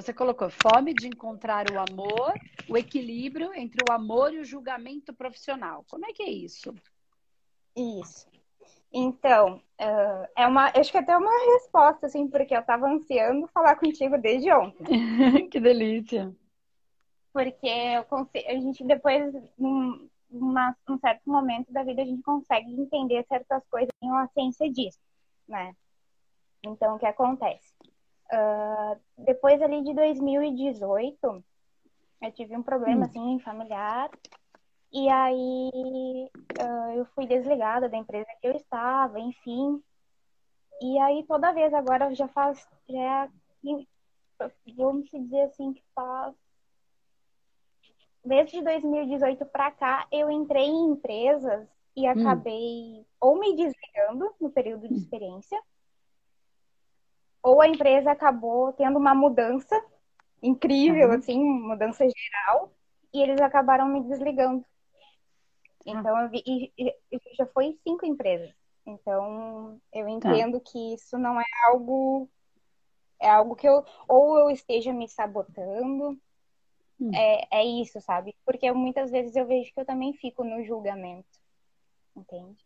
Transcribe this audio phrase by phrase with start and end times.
[0.00, 2.32] você colocou fome de encontrar o amor,
[2.68, 5.84] o equilíbrio entre o amor e o julgamento profissional.
[5.90, 6.72] Como é que é isso?
[7.76, 8.28] Isso.
[8.92, 13.74] Então, uh, é uma, acho que até uma resposta, assim, porque eu estava ansiando falar
[13.74, 14.86] contigo desde ontem.
[15.50, 16.32] que delícia.
[17.32, 18.06] Porque eu
[18.46, 23.64] a gente depois, num, numa, num certo momento da vida, a gente consegue entender certas
[23.68, 25.00] coisas em a ciência disso,
[25.48, 25.74] né?
[26.64, 27.77] Então, o que acontece?
[28.30, 31.44] Uh, depois ali de 2018,
[32.22, 33.04] eu tive um problema, hum.
[33.04, 34.10] assim, familiar
[34.92, 39.82] e aí uh, eu fui desligada da empresa que eu estava, enfim.
[40.80, 43.28] E aí toda vez agora já faz, já é,
[44.74, 46.34] vamos dizer assim, que faz
[48.24, 51.66] desde 2018 para cá eu entrei em empresas
[51.96, 52.10] e hum.
[52.10, 53.04] acabei hum.
[53.20, 54.96] ou me desligando no período de hum.
[54.96, 55.60] experiência,
[57.42, 59.80] ou a empresa acabou tendo uma mudança
[60.42, 61.14] incrível, uhum.
[61.14, 62.72] assim, mudança geral,
[63.12, 64.64] e eles acabaram me desligando.
[65.84, 66.94] Então, eu vi, e, e,
[67.36, 68.52] já foi cinco empresas.
[68.86, 70.10] Então, eu tá.
[70.10, 70.70] entendo tá.
[70.70, 72.28] que isso não é algo.
[73.20, 73.84] É algo que eu.
[74.06, 76.18] Ou eu esteja me sabotando.
[77.00, 77.10] Hum.
[77.14, 78.34] É, é isso, sabe?
[78.44, 81.28] Porque muitas vezes eu vejo que eu também fico no julgamento.
[82.16, 82.64] Entende?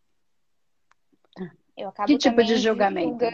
[1.34, 1.50] Tá.
[1.76, 3.24] Eu acabo que tipo de julgamento?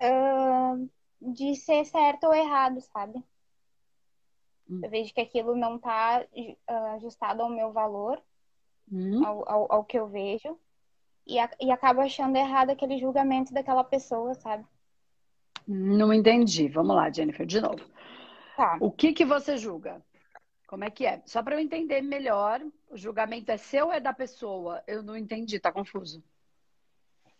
[0.00, 0.88] Uh,
[1.20, 3.22] de ser certo ou errado, sabe?
[4.68, 4.80] Hum.
[4.82, 8.22] Eu vejo que aquilo não está uh, ajustado ao meu valor,
[8.90, 9.24] hum.
[9.24, 10.58] ao, ao, ao, que eu vejo,
[11.26, 14.64] e, a, e acabo achando errado aquele julgamento daquela pessoa, sabe?
[15.66, 16.68] Não entendi.
[16.68, 17.84] Vamos lá, Jennifer, de novo.
[18.56, 18.78] Tá.
[18.80, 20.02] O que, que você julga?
[20.66, 21.22] Como é que é?
[21.24, 22.60] Só para eu entender melhor,
[22.90, 24.82] o julgamento é seu ou é da pessoa?
[24.86, 26.22] Eu não entendi, tá confuso.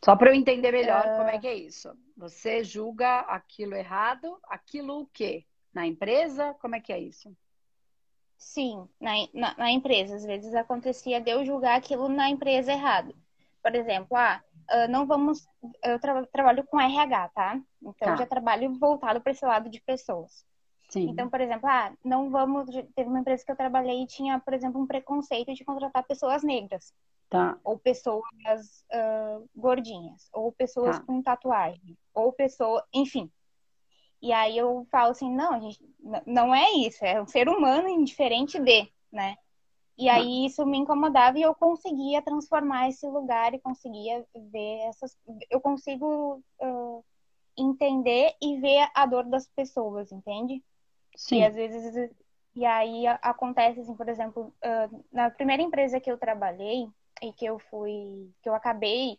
[0.05, 1.17] Só para eu entender melhor uh...
[1.17, 1.93] como é que é isso.
[2.17, 5.45] Você julga aquilo errado, aquilo o quê?
[5.73, 6.55] Na empresa?
[6.61, 7.37] Como é que é isso?
[8.37, 10.15] Sim, na, na, na, empresa.
[10.15, 13.15] Às vezes acontecia de eu julgar aquilo na empresa errado.
[13.61, 15.47] Por exemplo, ah, ah não vamos.
[15.83, 17.61] Eu tra trabalho com RH, tá?
[17.83, 18.17] Então tá.
[18.17, 20.47] já trabalho voltado para esse lado de pessoas.
[20.89, 21.11] Sim.
[21.11, 22.67] Então, por exemplo, ah, não vamos.
[22.95, 26.43] Teve uma empresa que eu trabalhei e tinha, por exemplo, um preconceito de contratar pessoas
[26.43, 26.95] negras.
[27.29, 27.59] Tá.
[27.63, 28.25] Ou pessoas
[28.91, 31.05] uh, gordinhas, ou pessoas tá.
[31.05, 33.31] com tatuagem, ou pessoa, enfim.
[34.21, 35.79] E aí eu falo assim, não, gente,
[36.27, 39.37] não é isso, é um ser humano indiferente de, né?
[39.97, 45.17] E aí isso me incomodava e eu conseguia transformar esse lugar e conseguia ver essas.
[45.51, 47.05] Eu consigo uh,
[47.57, 50.63] entender e ver a dor das pessoas, entende?
[51.19, 51.41] Sim.
[51.41, 52.11] E às vezes.
[52.55, 54.53] E aí acontece, assim, por exemplo,
[55.13, 56.89] na primeira empresa que eu trabalhei
[57.23, 58.31] e que eu fui.
[58.43, 59.19] que eu acabei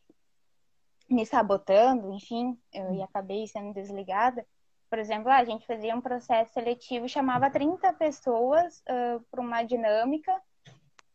[1.09, 4.45] me sabotando, enfim, eu, e acabei sendo desligada
[4.89, 10.33] por exemplo, a gente fazia um processo seletivo, chamava 30 pessoas uh, para uma dinâmica,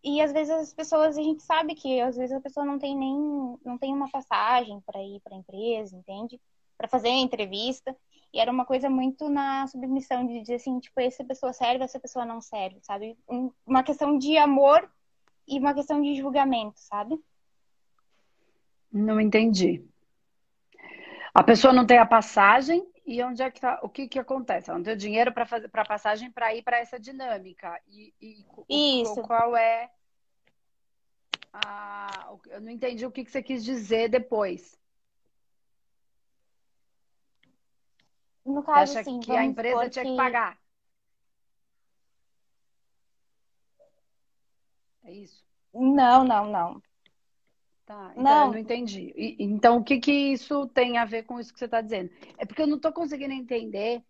[0.02, 2.96] e às vezes as pessoas, a gente sabe que às vezes a pessoa não tem
[2.96, 6.40] nem não tem uma passagem para ir para a empresa, entende?
[6.76, 7.96] Para fazer a entrevista.
[8.34, 12.00] E era uma coisa muito na submissão de dizer assim, tipo, essa pessoa serve, essa
[12.00, 13.16] pessoa não serve, sabe?
[13.28, 14.90] Um, uma questão de amor
[15.46, 17.16] e uma questão de julgamento, sabe?
[18.92, 19.84] Não entendi.
[21.32, 24.68] A pessoa não tem a passagem e onde é que tá, o que que acontece?
[24.68, 27.80] Ela não tem dinheiro para fazer para passagem para ir para essa dinâmica.
[27.86, 29.20] E, e Isso.
[29.20, 29.90] O, qual é
[31.52, 34.76] a, eu não entendi o que, que você quis dizer depois.
[38.44, 40.10] No caso, você acha sim, que a empresa tinha que...
[40.10, 40.58] que pagar?
[45.04, 45.44] É isso?
[45.72, 46.82] Não, não, não.
[47.86, 48.46] Tá, então não.
[48.46, 49.12] eu não entendi.
[49.14, 52.10] E, então, o que, que isso tem a ver com isso que você está dizendo?
[52.38, 54.02] É porque eu não estou conseguindo entender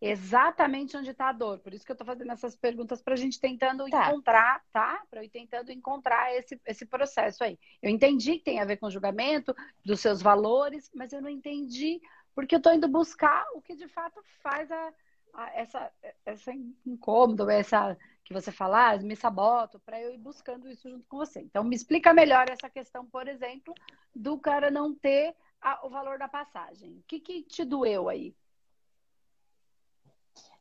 [0.00, 1.58] exatamente onde está a dor.
[1.58, 4.08] Por isso que eu estou fazendo essas perguntas para a gente tentando tá.
[4.08, 5.02] encontrar, tá?
[5.10, 7.58] Para eu ir tentando encontrar esse, esse processo aí.
[7.82, 11.28] Eu entendi que tem a ver com o julgamento, dos seus valores, mas eu não
[11.28, 12.00] entendi
[12.40, 14.92] porque eu estou indo buscar o que de fato faz a,
[15.34, 15.92] a essa,
[16.24, 16.50] essa
[16.86, 21.18] incômodo, essa que você falar, ah, me saboto, para eu ir buscando isso junto com
[21.18, 21.40] você.
[21.40, 23.74] Então, me explica melhor essa questão, por exemplo,
[24.14, 26.92] do cara não ter a, o valor da passagem.
[26.92, 28.34] O que, que te doeu aí?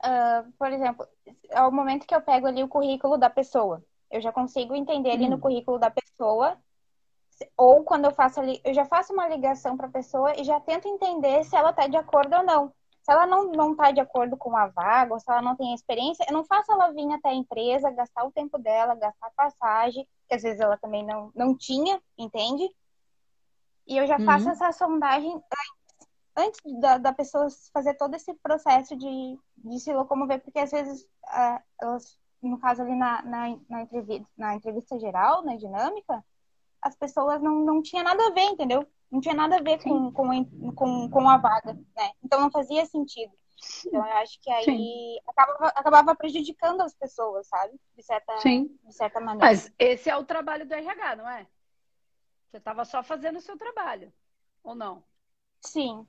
[0.04, 1.08] Uh, por exemplo,
[1.54, 5.26] ao momento que eu pego ali o currículo da pessoa, eu já consigo entender ali
[5.28, 5.30] hum.
[5.30, 6.58] no currículo da pessoa,
[7.58, 10.60] ou quando eu faço ali, eu já faço uma ligação para a pessoa e já
[10.60, 12.74] tento entender se ela está de acordo ou não.
[13.02, 15.74] Se ela não, não tá de acordo com a vaga, ou se ela não tem
[15.74, 20.08] experiência, eu não faço ela vir até a empresa, gastar o tempo dela, gastar passagem,
[20.28, 22.70] que às vezes ela também não, não tinha, entende?
[23.88, 24.26] E eu já uhum.
[24.26, 26.08] faço essa sondagem antes,
[26.38, 31.02] antes da, da pessoa fazer todo esse processo de, de se locomover, porque às vezes
[31.02, 36.24] uh, elas, no caso ali na, na, na, entrevista, na entrevista geral, na dinâmica,
[36.82, 38.88] as pessoas não, não tinha nada a ver, entendeu?
[39.12, 42.12] Não tinha nada a ver com, com, com, com a vaga, né?
[42.24, 43.34] Então não fazia sentido.
[43.86, 47.80] Então eu acho que aí acabava, acabava, prejudicando as pessoas, sabe?
[47.96, 48.78] De certa, Sim.
[48.84, 49.46] de certa maneira.
[49.46, 51.46] Mas esse é o trabalho do RH, não é?
[52.50, 54.14] Você estava só fazendo o seu trabalho,
[54.64, 55.04] ou não?
[55.60, 56.08] Sim.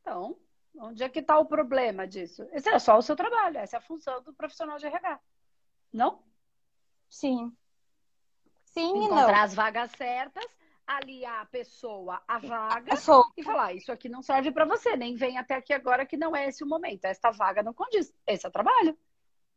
[0.00, 0.36] Então,
[0.76, 2.46] onde é que está o problema disso?
[2.52, 5.18] Esse é só o seu trabalho, essa é a função do profissional de RH.
[5.92, 6.22] Não?
[7.08, 7.56] Sim.
[8.72, 9.44] Sim Encontrar não.
[9.44, 10.46] as vagas certas,
[10.86, 13.24] aliar a pessoa à vaga pessoa.
[13.36, 16.16] e falar: ah, Isso aqui não serve para você, nem vem até aqui agora que
[16.16, 17.04] não é esse o momento.
[17.04, 18.12] Esta vaga não condiz.
[18.26, 18.96] Esse é o trabalho.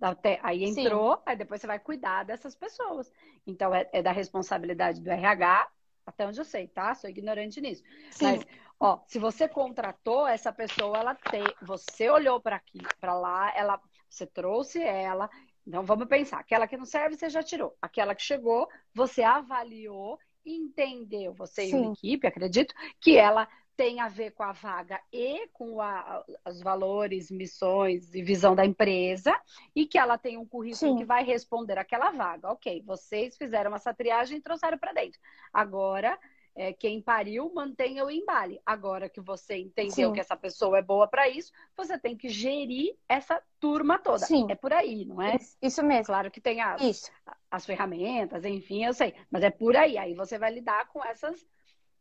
[0.01, 1.21] Até, aí entrou, Sim.
[1.25, 3.09] aí depois você vai cuidar dessas pessoas.
[3.47, 5.69] Então, é, é da responsabilidade do RH
[6.05, 6.93] até onde eu sei, tá?
[6.93, 7.83] Sou ignorante nisso.
[8.11, 8.25] Sim.
[8.25, 8.45] Mas,
[8.79, 13.81] ó, se você contratou essa pessoa, ela tem, você olhou para aqui, para lá, ela,
[14.07, 15.29] você trouxe ela.
[15.67, 20.19] Então vamos pensar, aquela que não serve você já tirou, aquela que chegou, você avaliou,
[20.45, 21.85] entendeu, você Sim.
[21.85, 26.23] e a equipe, acredito, que ela tem a ver com a vaga e com a,
[26.47, 29.35] os valores, missões e visão da empresa,
[29.75, 30.97] e que ela tem um currículo Sim.
[30.97, 32.51] que vai responder aquela vaga.
[32.51, 35.19] Ok, vocês fizeram essa triagem e trouxeram para dentro.
[35.51, 36.17] Agora,
[36.55, 38.61] é, quem pariu, mantenha o embale.
[38.65, 40.13] Agora que você entendeu Sim.
[40.13, 44.19] que essa pessoa é boa para isso, você tem que gerir essa turma toda.
[44.19, 44.47] Sim.
[44.49, 45.37] É por aí, não é?
[45.61, 46.05] Isso mesmo.
[46.05, 47.11] Claro que tem as,
[47.51, 49.13] as ferramentas, enfim, eu sei.
[49.29, 49.97] Mas é por aí.
[49.97, 51.45] Aí você vai lidar com essas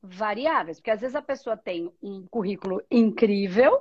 [0.00, 3.80] variáveis, porque às vezes a pessoa tem um currículo incrível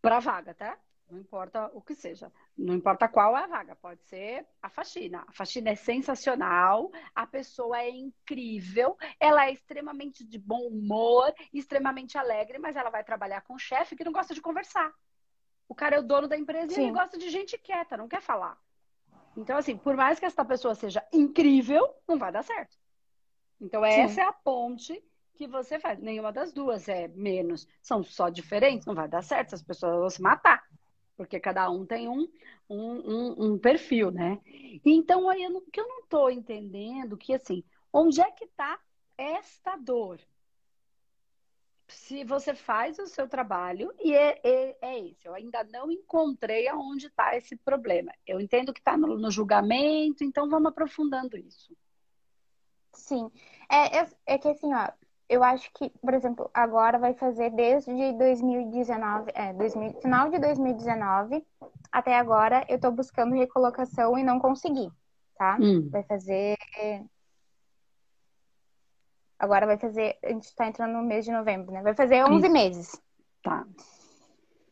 [0.00, 0.78] para vaga, tá?
[1.10, 5.24] Não importa o que seja, não importa qual é a vaga, pode ser a faxina.
[5.26, 12.18] A faxina é sensacional, a pessoa é incrível, ela é extremamente de bom humor, extremamente
[12.18, 14.92] alegre, mas ela vai trabalhar com um chefe que não gosta de conversar.
[15.66, 16.80] O cara é o dono da empresa Sim.
[16.80, 18.58] e ele gosta de gente quieta, não quer falar.
[19.34, 22.76] Então, assim, por mais que essa pessoa seja incrível, não vai dar certo.
[23.60, 24.20] Então, essa Sim.
[24.20, 25.02] é a ponte
[25.34, 26.00] que você faz.
[26.00, 27.66] Nenhuma das duas é menos.
[27.80, 30.62] São só diferentes, não vai dar certo, as pessoas vão se matar.
[31.18, 32.28] Porque cada um tem um,
[32.70, 34.40] um, um, um perfil, né?
[34.84, 38.78] Então, aí, o que eu não estou entendendo, que assim, onde é que está
[39.18, 40.20] esta dor?
[41.88, 46.68] Se você faz o seu trabalho, e é, é, é esse, eu ainda não encontrei
[46.68, 48.12] aonde está esse problema.
[48.24, 51.76] Eu entendo que está no, no julgamento, então vamos aprofundando isso.
[52.92, 53.28] Sim.
[53.68, 54.88] É, é, é, que assim, ó,
[55.28, 61.44] eu acho que, por exemplo, agora vai fazer desde 2019, é, 2000, final de 2019
[61.90, 64.90] até agora eu tô buscando recolocação e não consegui,
[65.36, 65.56] tá?
[65.60, 65.88] Hum.
[65.90, 66.56] Vai fazer.
[69.38, 70.18] Agora vai fazer.
[70.22, 71.82] A gente tá entrando no mês de novembro, né?
[71.82, 72.52] Vai fazer 11 Isso.
[72.52, 73.02] meses.
[73.42, 73.66] Tá.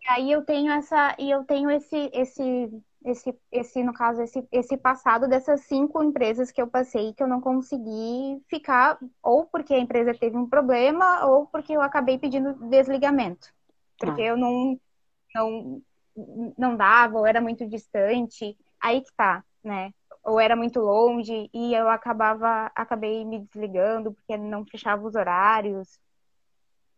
[0.03, 1.17] E aí eu tenho essa.
[1.19, 6.51] E eu tenho esse, esse esse, esse no caso, esse, esse passado dessas cinco empresas
[6.51, 11.25] que eu passei que eu não consegui ficar, ou porque a empresa teve um problema,
[11.27, 13.55] ou porque eu acabei pedindo desligamento.
[13.99, 14.27] Porque ah.
[14.27, 14.81] eu não,
[15.35, 15.83] não,
[16.59, 18.59] não dava, ou era muito distante.
[18.81, 19.93] Aí que tá, né?
[20.25, 25.99] Ou era muito longe e eu acabava, acabei me desligando porque não fechava os horários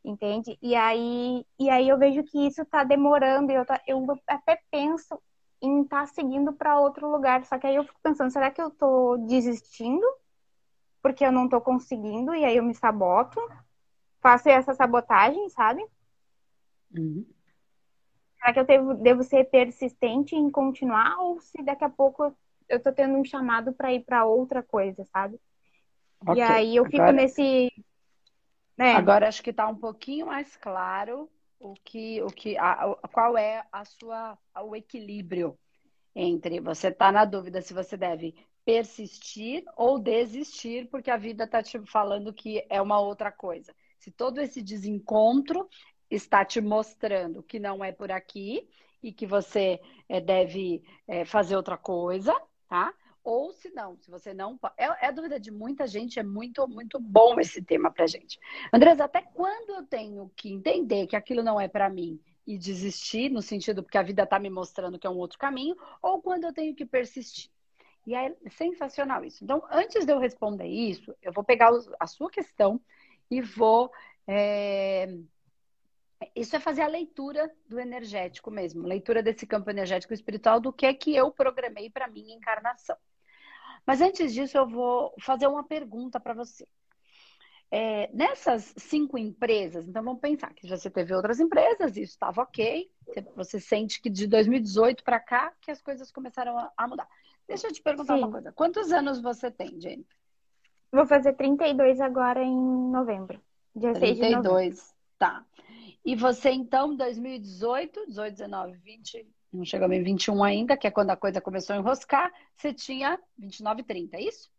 [0.05, 0.59] entende?
[0.63, 5.21] E aí, e aí eu vejo que isso tá demorando, eu, eu até penso
[5.61, 7.45] em estar tá seguindo para outro lugar.
[7.45, 10.07] Só que aí eu fico pensando, será que eu tô desistindo?
[11.03, 13.41] Porque eu não tô conseguindo e aí eu me saboto?
[14.21, 15.85] Faço essa sabotagem, sabe?
[16.97, 17.25] Uhum.
[18.37, 22.35] Será que eu devo, devo ser persistente em continuar ou se daqui a pouco
[22.69, 25.41] eu tô tendo um chamado para ir para outra coisa, sabe?
[26.23, 26.37] Okay.
[26.37, 27.13] E aí eu fico Agora...
[27.13, 27.73] nesse
[28.77, 28.95] né?
[28.95, 31.29] Agora acho que está um pouquinho mais claro
[31.61, 35.59] o que, o que, a, qual é a sua, o equilíbrio
[36.15, 38.35] entre você tá na dúvida se você deve
[38.65, 43.75] persistir ou desistir, porque a vida está te falando que é uma outra coisa.
[43.99, 45.69] Se todo esse desencontro
[46.11, 48.69] está te mostrando que não é por aqui
[49.03, 52.35] e que você é, deve é, fazer outra coisa,
[52.69, 52.93] tá?
[53.29, 54.59] Ou se não, se você não.
[54.75, 58.41] É, é dúvida de muita gente, é muito, muito bom esse tema pra gente.
[58.73, 63.31] Andresa, até quando eu tenho que entender que aquilo não é para mim e desistir,
[63.31, 66.45] no sentido porque a vida tá me mostrando que é um outro caminho, ou quando
[66.45, 67.51] eu tenho que persistir?
[68.07, 69.45] E é sensacional isso.
[69.45, 71.71] Então, antes de eu responder isso, eu vou pegar
[72.01, 72.81] a sua questão
[73.31, 73.93] e vou.
[74.27, 75.15] É...
[76.35, 80.87] Isso é fazer a leitura do energético mesmo, leitura desse campo energético espiritual do que
[80.87, 82.97] é que eu programei para minha encarnação.
[83.89, 86.69] Mas antes disso, eu vou fazer uma pergunta para você.
[87.71, 92.87] É, nessas cinco empresas, então vamos pensar que você teve outras empresas, isso estava ok.
[93.35, 97.09] Você sente que de 2018 para cá que as coisas começaram a, mudar.
[97.47, 98.25] Deixa eu te perguntar Sim.
[98.25, 98.53] uma coisa.
[98.53, 100.07] Quantos anos você tem, Jenny?
[100.93, 103.41] Vou fazer 32 agora em novembro.
[103.75, 105.47] Dia 32, tá.
[106.05, 111.11] E você, então, 2018, 18, 19, 20, não chegou bem 21 ainda, que é quando
[111.11, 114.51] a coisa começou a enroscar, você tinha 29, 30, é isso?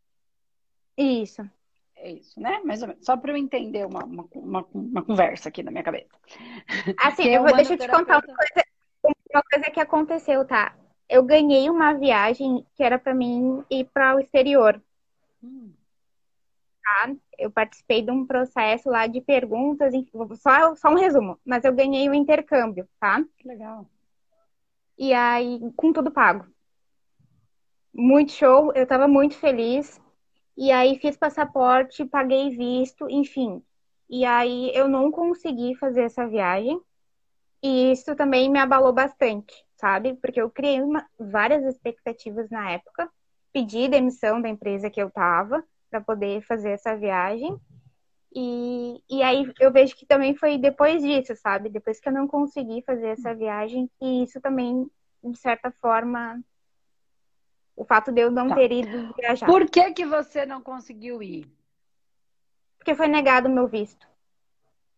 [0.98, 1.50] Isso.
[1.96, 2.60] É isso, né?
[2.63, 3.05] Mais ou menos.
[3.05, 6.10] Só para eu entender uma, uma, uma, uma, conversa aqui na minha cabeça.
[6.98, 10.75] Assim, eu vou, deixa eu te contar uma coisa, uma coisa que aconteceu, tá?
[11.10, 14.81] Eu ganhei uma viagem que era para mim ir para o exterior.
[15.43, 15.74] Hum.
[16.84, 17.13] Tá?
[17.38, 19.93] Eu participei de um processo lá de perguntas,
[20.41, 23.24] só, só um resumo, mas eu ganhei o um intercâmbio, tá?
[23.43, 23.86] Legal.
[24.99, 26.45] E aí, com tudo pago.
[27.93, 29.97] Muito show, eu tava muito feliz.
[30.57, 33.63] E aí fiz passaporte, paguei visto, enfim.
[34.09, 36.77] E aí eu não consegui fazer essa viagem.
[37.63, 40.15] E isso também me abalou bastante, sabe?
[40.15, 43.09] Porque eu criei uma, várias expectativas na época.
[43.53, 47.57] Pedi demissão da empresa que eu tava para poder fazer essa viagem.
[48.33, 51.69] E, e aí eu vejo que também foi depois disso, sabe?
[51.69, 54.89] Depois que eu não consegui fazer essa viagem, que isso também,
[55.24, 56.39] de certa forma,
[57.75, 58.55] o fato de eu não tá.
[58.55, 59.48] ter ido viajar.
[59.48, 61.48] Por que, que você não conseguiu ir?
[62.77, 64.07] Porque foi negado o meu visto.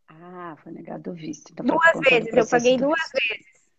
[0.08, 1.54] Ah, foi negado o visto.
[1.54, 3.30] Então, duas vezes, eu paguei duas visto.
[3.30, 3.72] vezes.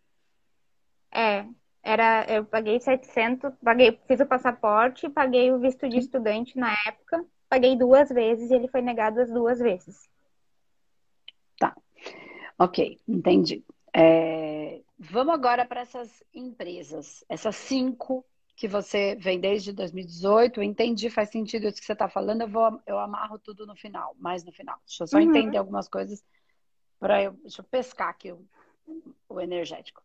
[1.15, 1.47] É,
[1.83, 7.23] era, eu paguei 700, paguei, fiz o passaporte, paguei o visto de estudante na época
[7.53, 10.09] paguei duas vezes e ele foi negado as duas vezes.
[11.59, 11.77] Tá.
[12.59, 13.63] Ok, entendi.
[13.95, 18.25] É, vamos agora para essas empresas, essas cinco
[18.57, 20.61] que você vem desde 2018.
[20.61, 22.41] Eu entendi, faz sentido isso que você está falando.
[22.41, 24.79] Eu vou, eu amarro tudo no final, mais no final.
[24.87, 25.25] Deixa eu só uhum.
[25.25, 26.25] entender algumas coisas
[26.99, 28.43] para eu, deixa eu pescar aqui o,
[29.29, 30.03] o energético.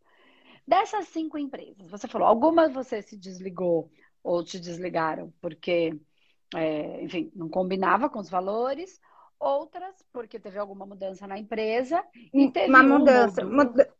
[0.67, 3.89] Dessas cinco empresas, você falou, algumas você se desligou
[4.21, 5.97] ou te desligaram porque
[6.55, 8.99] é, enfim, não combinava com os valores,
[9.39, 13.45] outras porque teve alguma mudança na empresa e teve uma mudança.
[13.45, 13.93] Muda...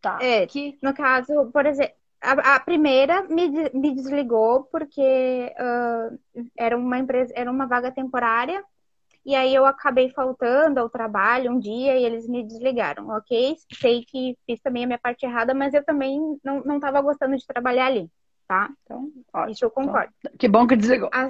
[0.00, 0.18] Tá.
[0.20, 0.78] É, que...
[0.82, 7.32] No caso, por exemplo, a, a primeira me, me desligou porque uh, era uma empresa,
[7.36, 8.64] era uma vaga temporária.
[9.26, 13.56] E aí eu acabei faltando ao trabalho um dia e eles me desligaram, ok?
[13.72, 17.46] Sei que fiz também a minha parte errada, mas eu também não estava gostando de
[17.46, 18.10] trabalhar ali
[18.46, 18.70] tá?
[18.82, 19.52] Então, ótimo.
[19.52, 20.12] Isso eu concordo.
[20.18, 21.10] Então, que bom que desligou.
[21.12, 21.28] A,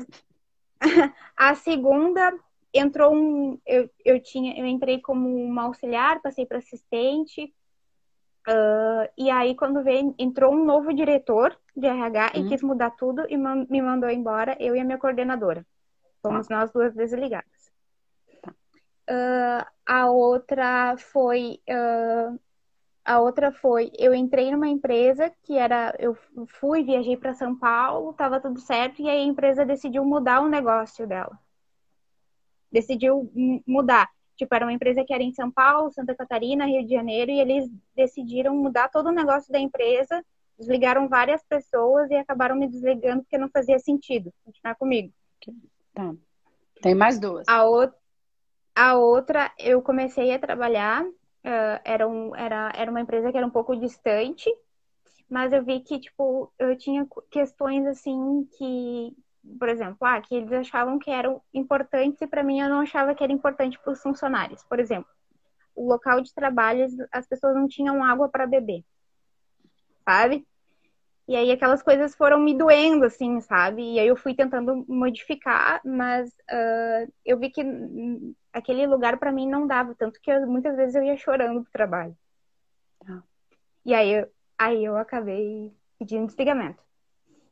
[1.37, 2.35] a segunda
[2.73, 3.59] entrou um.
[3.67, 7.53] Eu, eu, tinha, eu entrei como uma auxiliar, passei para assistente.
[8.47, 12.45] Uh, e aí, quando veio, entrou um novo diretor de RH uhum.
[12.45, 15.65] e quis mudar tudo e man, me mandou embora, eu e a minha coordenadora.
[16.21, 16.57] Fomos ah.
[16.57, 17.73] nós duas desligadas.
[19.09, 22.39] Uh, a outra foi uh,
[23.05, 28.11] a outra foi, eu entrei numa empresa que era, eu fui, viajei para São Paulo,
[28.11, 31.39] estava tudo certo, e aí a empresa decidiu mudar o negócio dela.
[32.73, 33.31] Decidiu
[33.67, 34.09] mudar.
[34.37, 37.41] Tipo, era uma empresa que era em São Paulo, Santa Catarina, Rio de Janeiro, e
[37.41, 40.25] eles decidiram mudar todo o negócio da empresa,
[40.59, 45.13] desligaram várias pessoas e acabaram me desligando porque não fazia sentido continuar comigo.
[45.93, 46.15] Tá.
[46.81, 47.47] Tem mais duas.
[47.47, 47.93] A, o...
[48.75, 51.05] a outra, eu comecei a trabalhar
[51.45, 54.51] Uh, era, um, era, era uma empresa que era um pouco distante,
[55.29, 59.15] mas eu vi que, tipo, eu tinha questões, assim, que,
[59.59, 63.15] por exemplo, ah, que eles achavam que eram importantes e para mim eu não achava
[63.15, 64.65] que era importante para os funcionários.
[64.65, 65.11] Por exemplo,
[65.75, 68.83] o local de trabalho, as pessoas não tinham água para beber,
[70.05, 70.47] sabe?
[71.27, 73.95] E aí aquelas coisas foram me doendo, assim, sabe?
[73.95, 77.63] E aí eu fui tentando modificar, mas uh, eu vi que
[78.53, 81.73] aquele lugar para mim não dava, tanto que eu, muitas vezes eu ia chorando pro
[81.73, 82.17] trabalho.
[83.09, 83.23] Ah.
[83.87, 84.29] E aí eu,
[84.59, 86.83] aí eu acabei pedindo desligamento.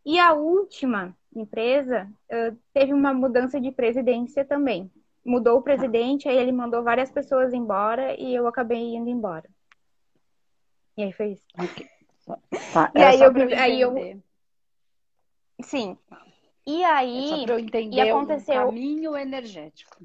[0.05, 4.91] E a última empresa uh, teve uma mudança de presidência também.
[5.25, 9.49] Mudou o presidente, aí ele mandou várias pessoas embora e eu acabei indo embora.
[10.97, 11.47] E aí foi isso.
[11.55, 11.89] Okay.
[12.73, 14.23] Tá, e aí eu, eu aí eu
[15.63, 15.97] sim.
[16.67, 20.03] E aí é eu entender e aconteceu o caminho energético.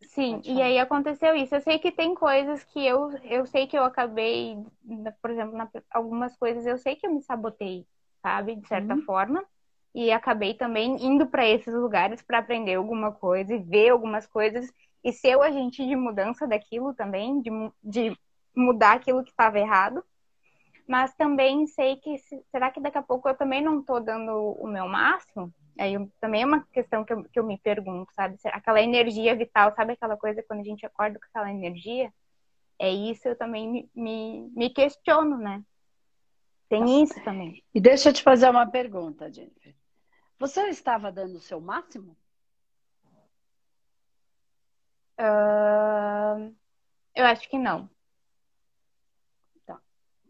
[0.00, 1.54] Sim, e aí aconteceu isso.
[1.54, 4.58] Eu sei que tem coisas que eu, eu sei que eu acabei,
[5.22, 7.86] por exemplo, na, algumas coisas eu sei que eu me sabotei,
[8.20, 9.02] sabe, de certa uhum.
[9.02, 9.44] forma.
[9.94, 14.70] E acabei também indo para esses lugares para aprender alguma coisa e ver algumas coisas
[15.04, 17.50] e ser o agente de mudança daquilo também, de,
[17.82, 18.18] de
[18.54, 20.04] mudar aquilo que estava errado
[20.86, 22.16] mas também sei que
[22.50, 25.52] será que daqui a pouco eu também não estou dando o meu máximo?
[25.78, 28.36] Aí eu, também é uma questão que eu, que eu me pergunto, sabe?
[28.46, 32.12] Aquela energia vital, sabe aquela coisa quando a gente acorda com aquela energia?
[32.78, 35.62] É isso, eu também me, me, me questiono, né?
[36.68, 37.62] Tem isso também.
[37.74, 39.74] E deixa eu te fazer uma pergunta, Jennifer.
[40.38, 42.16] Você estava dando o seu máximo?
[45.20, 46.52] Uh,
[47.14, 47.88] eu acho que não.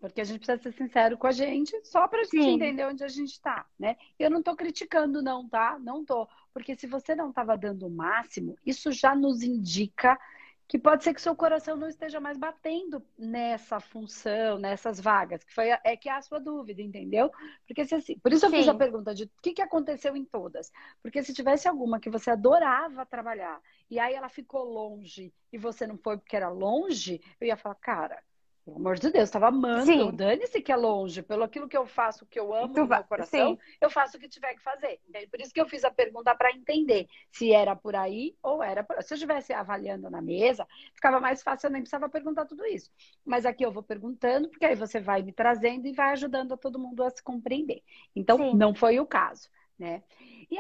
[0.03, 3.05] Porque a gente precisa ser sincero com a gente, só para a gente entender onde
[3.05, 3.97] a gente está, né?
[4.19, 5.79] Eu não estou criticando, não, tá?
[5.79, 6.29] Não estou.
[6.53, 10.19] Porque se você não estava dando o máximo, isso já nos indica
[10.67, 15.55] que pode ser que seu coração não esteja mais batendo nessa função, nessas vagas, que
[15.55, 17.31] foi é que é a sua dúvida, entendeu?
[17.65, 18.57] Porque se assim, por isso eu Sim.
[18.57, 20.73] fiz a pergunta de o que, que aconteceu em todas.
[21.01, 25.87] Porque se tivesse alguma que você adorava trabalhar e aí ela ficou longe e você
[25.87, 28.21] não foi porque era longe, eu ia falar, cara,
[28.65, 30.13] pelo amor de Deus, estava amando.
[30.13, 31.23] Dane-se que é longe.
[31.23, 33.59] Pelo aquilo que eu faço, que eu amo no meu coração, Sim.
[33.81, 35.01] eu faço o que tiver que fazer.
[35.31, 38.85] Por isso que eu fiz a pergunta para entender se era por aí ou era
[38.85, 39.03] por...
[39.03, 42.91] Se eu estivesse avaliando na mesa, ficava mais fácil, eu nem precisava perguntar tudo isso.
[43.25, 46.57] Mas aqui eu vou perguntando, porque aí você vai me trazendo e vai ajudando a
[46.57, 47.83] todo mundo a se compreender.
[48.15, 48.55] Então, Sim.
[48.55, 49.49] não foi o caso,
[49.83, 50.03] né?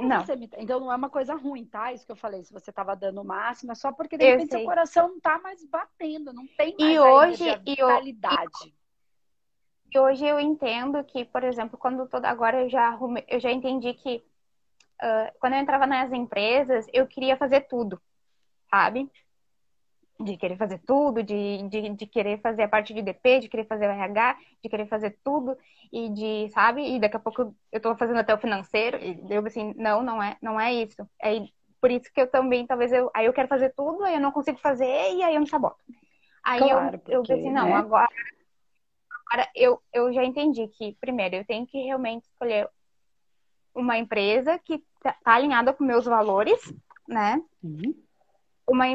[0.00, 0.24] não.
[0.36, 0.50] Me...
[0.58, 1.92] Então não é uma coisa ruim, tá?
[1.92, 4.50] Isso que eu falei, se você estava dando o máximo, é só porque de repente
[4.50, 8.50] seu coração não tá mais batendo, não tem mais e hoje, a vitalidade.
[8.66, 13.38] E, e, hoje eu entendo que, por exemplo, quando toda agora eu já arrumei, eu
[13.38, 14.24] já entendi que
[15.00, 18.00] uh, quando eu entrava nas empresas, eu queria fazer tudo,
[18.68, 19.08] sabe?
[20.22, 23.66] De querer fazer tudo, de, de, de, querer fazer a parte de DP, de querer
[23.66, 25.56] fazer o RH, de querer fazer tudo
[25.92, 26.82] e de, sabe?
[26.94, 30.22] E daqui a pouco eu tô fazendo até o financeiro e eu assim, não, não
[30.22, 31.08] é, não é isso.
[31.20, 31.42] É
[31.80, 34.30] por isso que eu também, talvez eu, aí eu quero fazer tudo, aí eu não
[34.30, 35.82] consigo fazer e aí eu me saboto.
[36.44, 37.74] Aí claro, eu, porque, eu pensei, não, né?
[37.74, 38.08] agora,
[39.10, 42.68] agora eu, eu já entendi que, primeiro, eu tenho que realmente escolher
[43.74, 46.72] uma empresa que tá, tá alinhada com meus valores,
[47.08, 47.42] né?
[47.62, 47.94] Uhum.
[48.66, 48.86] Uma,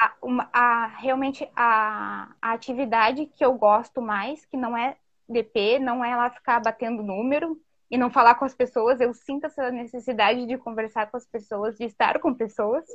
[0.00, 4.96] a, uma, a, realmente a, a atividade que eu gosto mais, que não é
[5.28, 7.60] DP, não é lá ficar batendo número
[7.90, 8.98] e não falar com as pessoas.
[8.98, 12.86] Eu sinto essa necessidade de conversar com as pessoas, de estar com pessoas.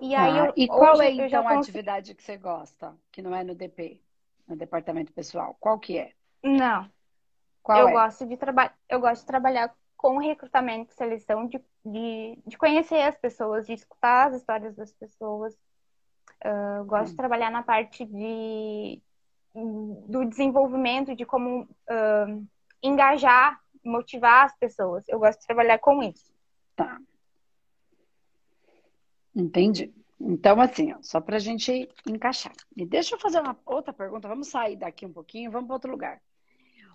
[0.00, 3.34] E aí ah, eu, e qual é então a atividade que você gosta, que não
[3.34, 4.02] é no DP,
[4.48, 5.56] no departamento pessoal?
[5.60, 6.12] Qual que é?
[6.42, 6.90] Não.
[7.62, 7.92] Qual eu é?
[7.92, 13.16] gosto de trabalhar, eu gosto de trabalhar com recrutamento, seleção, de, de, de conhecer as
[13.16, 15.54] pessoas, de escutar as histórias das pessoas,
[16.44, 19.00] Uh, gosto de trabalhar na parte de,
[19.54, 22.46] do desenvolvimento, de como uh,
[22.82, 25.08] engajar, motivar as pessoas.
[25.08, 26.32] Eu gosto de trabalhar com isso.
[26.76, 26.98] Tá.
[29.34, 29.92] Entendi.
[30.20, 32.52] Então, assim, ó, só para a gente encaixar.
[32.76, 34.28] E deixa eu fazer uma outra pergunta.
[34.28, 36.20] Vamos sair daqui um pouquinho, vamos para outro lugar.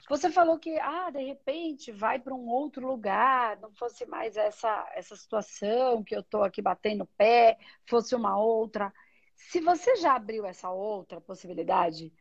[0.07, 4.87] Você falou que, ah, de repente vai para um outro lugar, não fosse mais essa,
[4.93, 8.93] essa situação que eu estou aqui batendo pé, fosse uma outra.
[9.35, 12.11] Se você já abriu essa outra possibilidade,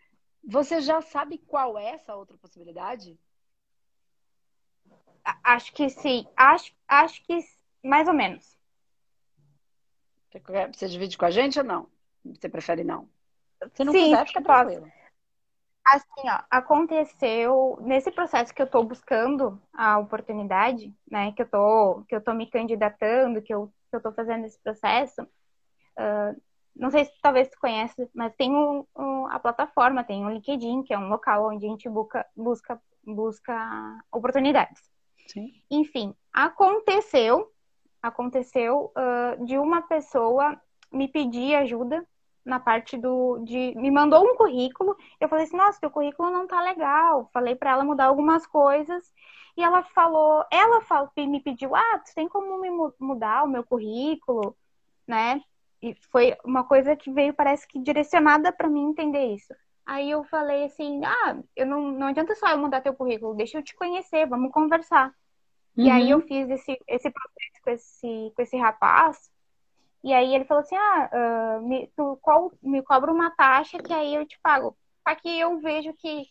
[0.42, 3.18] você já sabe qual é essa outra possibilidade?
[5.42, 6.27] Acho que sim.
[6.37, 7.38] Acho, acho que
[7.83, 8.59] mais ou menos.
[10.72, 11.88] Você divide com a gente ou não?
[12.24, 13.09] Você prefere não?
[13.74, 14.92] Se não sim, quiser, fica tranquilo.
[15.87, 21.33] Assim, ó, aconteceu nesse processo que eu estou buscando a oportunidade, né?
[21.33, 24.59] Que eu tô, que eu tô me candidatando, que eu, que eu tô fazendo esse
[24.61, 25.22] processo.
[25.22, 26.40] Uh,
[26.76, 30.82] não sei se talvez tu conhece, mas tem um, um, a plataforma, tem o LinkedIn,
[30.82, 34.82] que é um local onde a gente busca, busca, busca oportunidades.
[35.28, 35.52] Sim.
[35.70, 37.50] Enfim, aconteceu,
[38.02, 40.60] aconteceu uh, de uma pessoa
[40.92, 42.04] me pedir ajuda
[42.44, 46.46] na parte do de me mandou um currículo eu falei assim nossa teu currículo não
[46.46, 49.02] tá legal falei para ela mudar algumas coisas
[49.56, 52.68] e ela falou ela falou, me pediu ah tu tem como me
[53.00, 54.54] mudar o meu currículo
[55.08, 55.42] né
[55.85, 59.55] e foi uma coisa que veio, parece que direcionada para mim entender isso.
[59.85, 63.59] Aí eu falei assim: ah, eu não, não adianta só eu mudar teu currículo, deixa
[63.59, 65.09] eu te conhecer, vamos conversar.
[65.77, 65.85] Uhum.
[65.85, 66.27] E aí eu uhum.
[66.27, 69.31] fiz esse, esse processo com esse, com esse rapaz.
[70.03, 73.92] E aí ele falou assim: ah, uh, me, tu qual, me cobra uma taxa que
[73.92, 74.75] aí eu te pago.
[75.07, 76.27] Só que eu vejo que,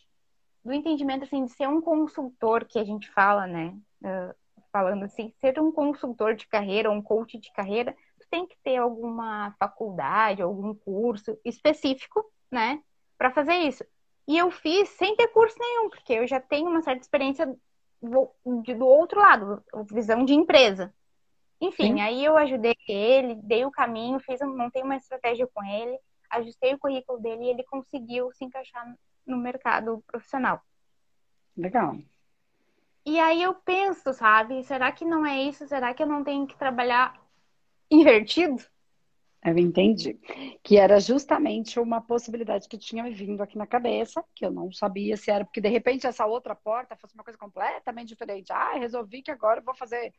[0.66, 3.78] do entendimento assim, de ser um consultor que a gente fala, né?
[4.02, 4.34] Uh,
[4.72, 7.96] falando assim, ser um consultor de carreira, um coach de carreira,
[8.34, 12.82] tem que ter alguma faculdade, algum curso específico, né,
[13.16, 13.86] para fazer isso.
[14.28, 17.46] E eu fiz sem ter curso nenhum, porque eu já tenho uma certa experiência
[18.02, 20.92] do, do outro lado, visão de empresa.
[21.62, 22.02] Enfim, Sim.
[22.02, 26.00] aí eu ajudei ele, dei o caminho, fiz, montei uma estratégia com ele,
[26.32, 28.96] ajustei o currículo dele e ele conseguiu se encaixar
[29.28, 30.60] no mercado profissional.
[31.56, 31.98] Legal.
[33.06, 34.64] E aí eu penso, sabe?
[34.64, 35.68] Será que não é isso?
[35.68, 37.23] Será que eu não tenho que trabalhar
[37.96, 38.64] invertido?
[39.46, 40.18] Eu entendi.
[40.64, 44.72] Que era justamente uma possibilidade que tinha me vindo aqui na cabeça, que eu não
[44.72, 48.54] sabia se era, porque de repente essa outra porta fosse uma coisa completamente diferente.
[48.54, 50.14] Ah, resolvi que agora eu vou fazer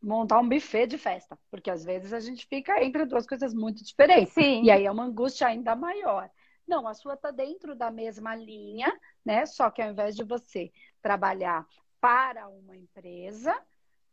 [0.00, 3.82] montar um buffet de festa, porque às vezes a gente fica entre duas coisas muito
[3.84, 4.32] diferentes.
[4.32, 4.62] Sim.
[4.62, 6.30] E aí é uma angústia ainda maior.
[6.66, 8.92] Não, a sua está dentro da mesma linha,
[9.24, 9.44] né?
[9.44, 10.70] Só que ao invés de você
[11.02, 11.66] trabalhar
[12.00, 13.54] para uma empresa,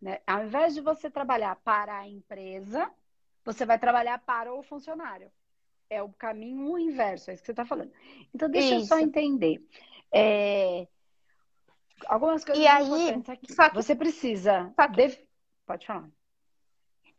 [0.01, 0.19] né?
[0.25, 2.89] Ao invés de você trabalhar para a empresa,
[3.45, 5.31] você vai trabalhar para o funcionário.
[5.89, 7.91] É o caminho inverso, é isso que você está falando.
[8.33, 8.85] Então, deixa isso.
[8.85, 9.61] eu só entender.
[10.11, 10.87] É...
[12.07, 13.53] Algumas coisas e aí, aqui.
[13.53, 13.75] Só que...
[13.75, 14.73] Você precisa.
[14.75, 15.27] Só que...
[15.65, 16.09] Pode falar.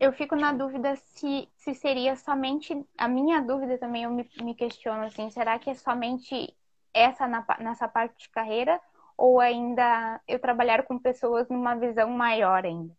[0.00, 2.74] Eu fico na dúvida se, se seria somente.
[2.98, 6.52] A minha dúvida também, eu me, me questiono assim: será que é somente
[6.92, 8.80] essa na, nessa parte de carreira?
[9.16, 12.94] Ou ainda eu trabalhar com pessoas numa visão maior ainda?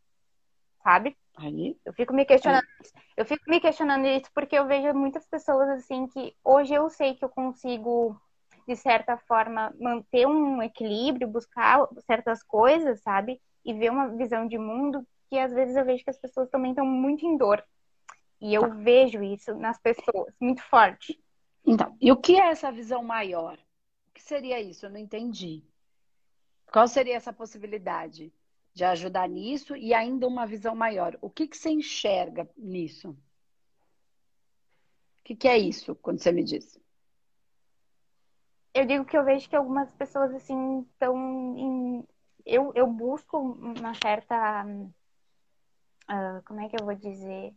[0.84, 1.18] Sabe?
[1.36, 2.90] Aí, eu fico me questionando aí.
[3.18, 7.16] Eu fico me questionando isso porque eu vejo muitas pessoas assim que hoje eu sei
[7.16, 8.20] que eu consigo,
[8.68, 13.42] de certa forma, manter um equilíbrio, buscar certas coisas, sabe?
[13.66, 16.72] E ver uma visão de mundo que às vezes eu vejo que as pessoas também
[16.72, 17.64] estão muito em dor.
[18.40, 18.68] E eu tá.
[18.68, 21.20] vejo isso nas pessoas, muito forte.
[21.66, 23.58] Então, e o que é essa visão maior?
[24.10, 24.86] O que seria isso?
[24.86, 25.64] Eu não entendi.
[26.74, 28.34] Qual seria essa possibilidade?
[28.74, 31.18] de ajudar nisso e ainda uma visão maior.
[31.22, 33.12] O que, que você enxerga nisso?
[33.12, 33.18] O
[35.24, 36.80] que, que é isso, quando você me diz?
[38.74, 41.16] Eu digo que eu vejo que algumas pessoas, assim, estão
[41.58, 42.04] em...
[42.46, 44.66] Eu, eu busco uma certa...
[46.10, 47.54] Uh, como é que eu vou dizer?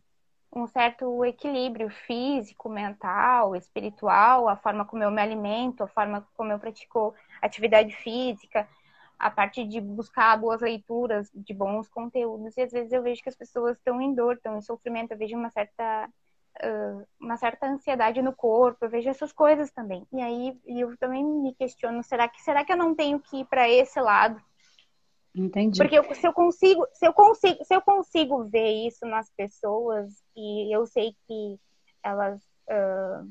[0.52, 6.52] Um certo equilíbrio físico, mental, espiritual, a forma como eu me alimento, a forma como
[6.52, 8.68] eu pratico atividade física
[9.18, 13.28] a parte de buscar boas leituras, de bons conteúdos, e às vezes eu vejo que
[13.28, 16.08] as pessoas estão em dor, estão em sofrimento, eu vejo uma certa,
[16.62, 20.06] uh, uma certa ansiedade no corpo, eu vejo essas coisas também.
[20.12, 23.46] E aí eu também me questiono, será que, será que eu não tenho que ir
[23.46, 24.40] para esse lado?
[25.34, 25.78] Entendi.
[25.78, 30.22] Porque eu, se eu consigo, se eu consigo, se eu consigo ver isso nas pessoas
[30.34, 31.60] e eu sei que
[32.02, 33.30] elas uh,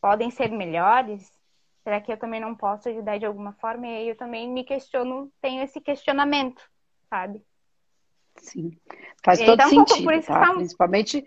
[0.00, 1.30] podem ser melhores,
[1.82, 3.86] Será que eu também não posso ajudar de alguma forma?
[3.86, 6.62] E aí eu também me questiono, tenho esse questionamento,
[7.10, 7.44] sabe?
[8.36, 8.78] Sim,
[9.24, 10.40] faz todo um sentido, pouco, tá?
[10.40, 10.54] Tá...
[10.54, 11.26] Principalmente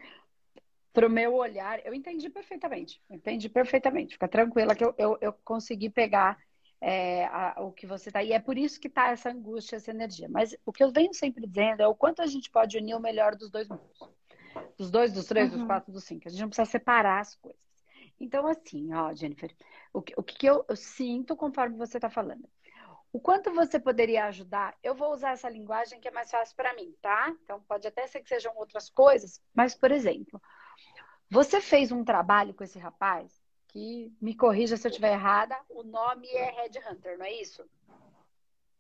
[0.94, 4.14] para o meu olhar, eu entendi perfeitamente, entendi perfeitamente.
[4.14, 6.38] Fica tranquila que eu, eu, eu consegui pegar
[6.80, 8.24] é, a, o que você está.
[8.24, 10.30] E é por isso que está essa angústia, essa energia.
[10.30, 13.00] Mas o que eu venho sempre dizendo é o quanto a gente pode unir o
[13.00, 14.00] melhor dos dois mundos.
[14.78, 15.60] Dos dois, dos três, uhum.
[15.60, 16.28] dos quatro, dos cinco.
[16.28, 17.60] A gente não precisa separar as coisas.
[18.20, 19.52] Então, assim, ó, Jennifer,
[19.96, 22.48] o que, o que eu, eu sinto conforme você está falando?
[23.14, 24.76] O quanto você poderia ajudar?
[24.84, 27.34] Eu vou usar essa linguagem que é mais fácil para mim, tá?
[27.44, 30.42] Então, pode até ser que sejam outras coisas, mas, por exemplo,
[31.30, 35.84] você fez um trabalho com esse rapaz que, me corrija se eu estiver errada, o
[35.84, 37.64] nome é Red Hunter, não é isso?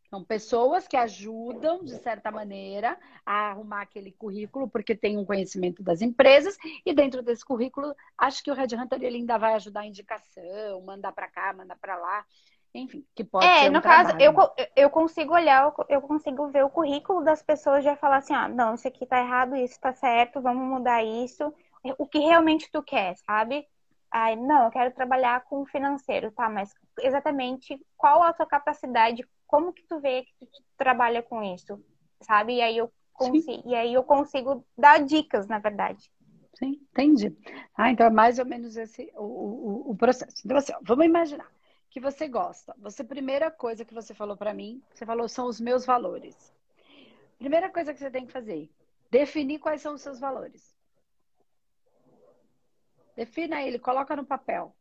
[0.09, 5.81] São pessoas que ajudam, de certa maneira, a arrumar aquele currículo, porque tem um conhecimento
[5.83, 9.81] das empresas, e dentro desse currículo, acho que o Red Hunter ele ainda vai ajudar
[9.81, 12.25] a indicação, mandar para cá, mandar para lá.
[12.73, 13.65] Enfim, que pode é, ser.
[13.65, 14.07] É, um no trabalho.
[14.09, 18.17] caso, eu, eu consigo olhar, eu consigo ver o currículo das pessoas e já falar
[18.17, 21.53] assim, ah, não, isso aqui tá errado, isso tá certo, vamos mudar isso.
[21.97, 23.65] O que realmente tu quer, sabe?
[24.11, 26.49] Ai, não, eu quero trabalhar com o financeiro, tá?
[26.49, 31.83] Mas exatamente qual a tua capacidade, como que tu vê que tu trabalha com isso,
[32.21, 32.55] sabe?
[32.55, 36.11] E aí eu consigo, e aí eu consigo dar dicas, na verdade.
[36.53, 37.35] Sim, entendi.
[37.75, 40.41] Ah, então é mais ou menos esse o, o, o processo.
[40.45, 41.51] Então, assim, ó, vamos imaginar
[41.89, 42.75] que você gosta.
[42.79, 46.53] Você, primeira coisa que você falou para mim, você falou são os meus valores.
[47.37, 48.69] Primeira coisa que você tem que fazer,
[49.11, 50.75] definir quais são os seus valores.
[53.15, 54.75] Defina ele, coloca no papel.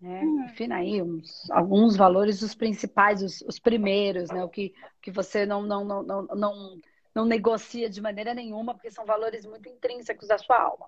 [0.00, 0.20] Né?
[0.20, 0.46] Uhum.
[0.46, 4.44] Defina aí uns, alguns valores, os principais, os, os primeiros, né?
[4.44, 6.80] O que, que você não, não, não, não, não,
[7.14, 10.86] não negocia de maneira nenhuma, porque são valores muito intrínsecos da sua alma.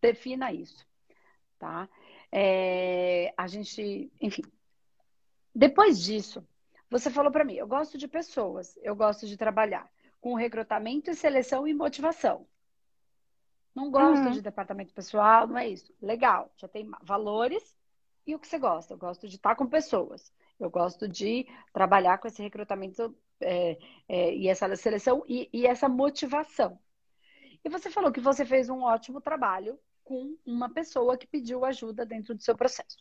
[0.00, 0.86] Defina isso,
[1.58, 1.88] tá?
[2.30, 4.42] É, a gente, enfim.
[5.54, 6.46] Depois disso,
[6.90, 9.88] você falou para mim, eu gosto de pessoas, eu gosto de trabalhar
[10.20, 12.46] com recrutamento e seleção e motivação.
[13.74, 14.30] Não gosto uhum.
[14.30, 15.92] de departamento pessoal, não é isso.
[16.00, 17.74] Legal, já tem valores
[18.26, 18.94] e o que você gosta.
[18.94, 20.32] Eu gosto de estar com pessoas.
[20.58, 25.88] Eu gosto de trabalhar com esse recrutamento é, é, e essa seleção e, e essa
[25.88, 26.78] motivação.
[27.64, 32.04] E você falou que você fez um ótimo trabalho com uma pessoa que pediu ajuda
[32.04, 32.98] dentro do seu processo.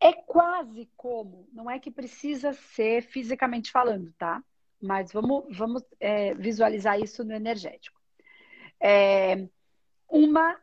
[0.00, 4.42] É quase como, não é que precisa ser fisicamente falando, tá?
[4.80, 7.98] Mas vamos, vamos é, visualizar isso no energético.
[8.80, 9.48] É
[10.08, 10.56] uma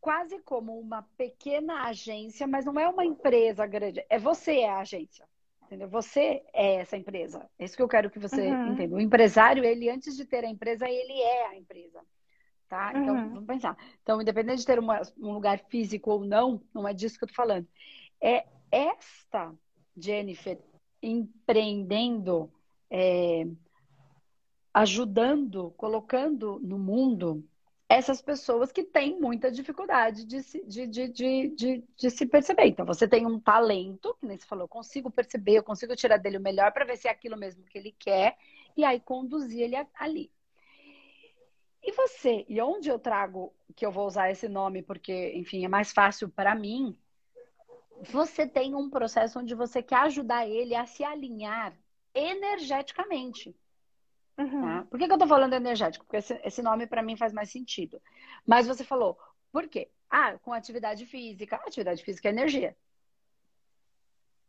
[0.00, 4.04] quase como uma pequena agência, mas não é uma empresa grande.
[4.08, 5.28] É você é a agência.
[5.64, 5.88] Entendeu?
[5.88, 7.48] Você é essa empresa.
[7.56, 8.72] É isso que eu quero que você uhum.
[8.72, 8.96] entenda.
[8.96, 12.00] O empresário, ele, antes de ter a empresa, ele é a empresa.
[12.68, 12.90] Tá?
[12.90, 13.28] Então, uhum.
[13.30, 13.76] vamos pensar.
[14.02, 17.28] Então, independente de ter uma, um lugar físico ou não, não é disso que eu
[17.28, 17.68] tô falando.
[18.20, 19.54] É esta
[19.96, 20.58] Jennifer
[21.00, 22.50] empreendendo,
[22.90, 23.46] é,
[24.74, 27.44] ajudando, colocando no mundo
[27.90, 32.66] essas pessoas que têm muita dificuldade de se, de, de, de, de, de se perceber.
[32.66, 36.16] Então, você tem um talento, que nem você falou, eu consigo perceber, eu consigo tirar
[36.16, 38.38] dele o melhor para ver se é aquilo mesmo que ele quer,
[38.76, 40.30] e aí conduzir ele ali.
[41.82, 45.68] E você, e onde eu trago que eu vou usar esse nome, porque, enfim, é
[45.68, 46.96] mais fácil para mim,
[48.12, 51.76] você tem um processo onde você quer ajudar ele a se alinhar
[52.14, 53.52] energeticamente.
[54.40, 54.62] Uhum.
[54.62, 54.86] Tá?
[54.90, 56.04] Por que, que eu tô falando energético?
[56.06, 58.00] Porque esse, esse nome para mim faz mais sentido.
[58.46, 59.18] Mas você falou,
[59.52, 59.90] por quê?
[60.08, 61.56] Ah, com atividade física.
[61.56, 62.76] Atividade física é energia.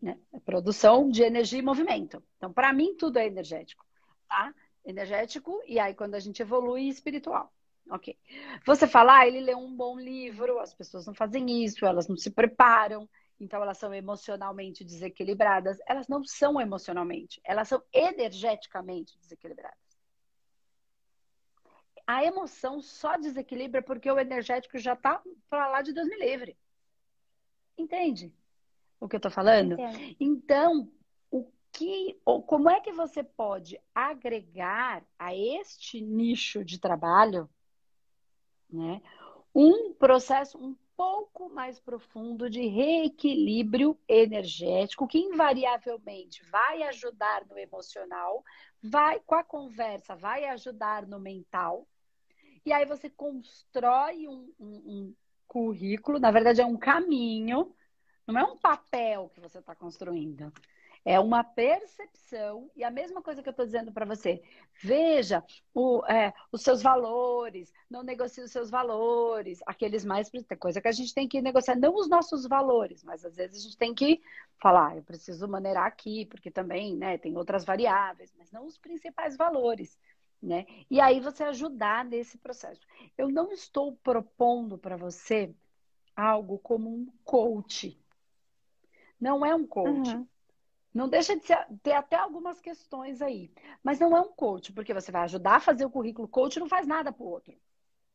[0.01, 0.17] Né?
[0.33, 2.23] É produção de energia e movimento.
[2.37, 3.85] Então, para mim, tudo é energético.
[4.27, 4.53] Tá?
[4.85, 7.53] Energético, e aí quando a gente evolui, espiritual.
[7.89, 8.17] Ok.
[8.65, 12.15] Você fala, ah, ele leu um bom livro, as pessoas não fazem isso, elas não
[12.15, 13.09] se preparam,
[13.41, 15.79] então elas são emocionalmente desequilibradas.
[15.87, 19.79] Elas não são emocionalmente, elas são energeticamente desequilibradas.
[22.05, 26.55] A emoção só desequilibra porque o energético já está para lá de Deus me livre.
[27.75, 28.31] Entende
[28.99, 29.73] o que eu estou falando?
[29.73, 30.15] Entendo.
[30.19, 30.91] Então,
[31.31, 37.49] o que, ou como é que você pode agregar a este nicho de trabalho,
[38.69, 39.01] né,
[39.55, 48.45] um processo, um pouco mais profundo de reequilíbrio energético, que invariavelmente vai ajudar no emocional,
[48.83, 51.87] vai com a conversa, vai ajudar no mental.
[52.63, 55.15] E aí você constrói um, um, um
[55.47, 57.75] currículo, na verdade é um caminho,
[58.27, 60.53] não é um papel que você está construindo.
[61.03, 64.43] É uma percepção, e a mesma coisa que eu estou dizendo para você.
[64.83, 70.29] Veja o, é, os seus valores, não negocie os seus valores, aqueles mais.
[70.59, 73.63] Coisa que a gente tem que negociar, não os nossos valores, mas às vezes a
[73.63, 74.21] gente tem que
[74.61, 78.77] falar, ah, eu preciso maneirar aqui, porque também né, tem outras variáveis, mas não os
[78.77, 79.97] principais valores.
[80.41, 80.65] Né?
[80.89, 82.81] E aí você ajudar nesse processo.
[83.17, 85.53] Eu não estou propondo para você
[86.15, 87.99] algo como um coach.
[89.19, 90.15] Não é um coach.
[90.15, 90.27] Uhum.
[90.93, 93.51] Não deixa de ser, ter até algumas questões aí.
[93.83, 96.27] Mas não é um coach, porque você vai ajudar a fazer o currículo.
[96.27, 97.53] Coach não faz nada para o outro.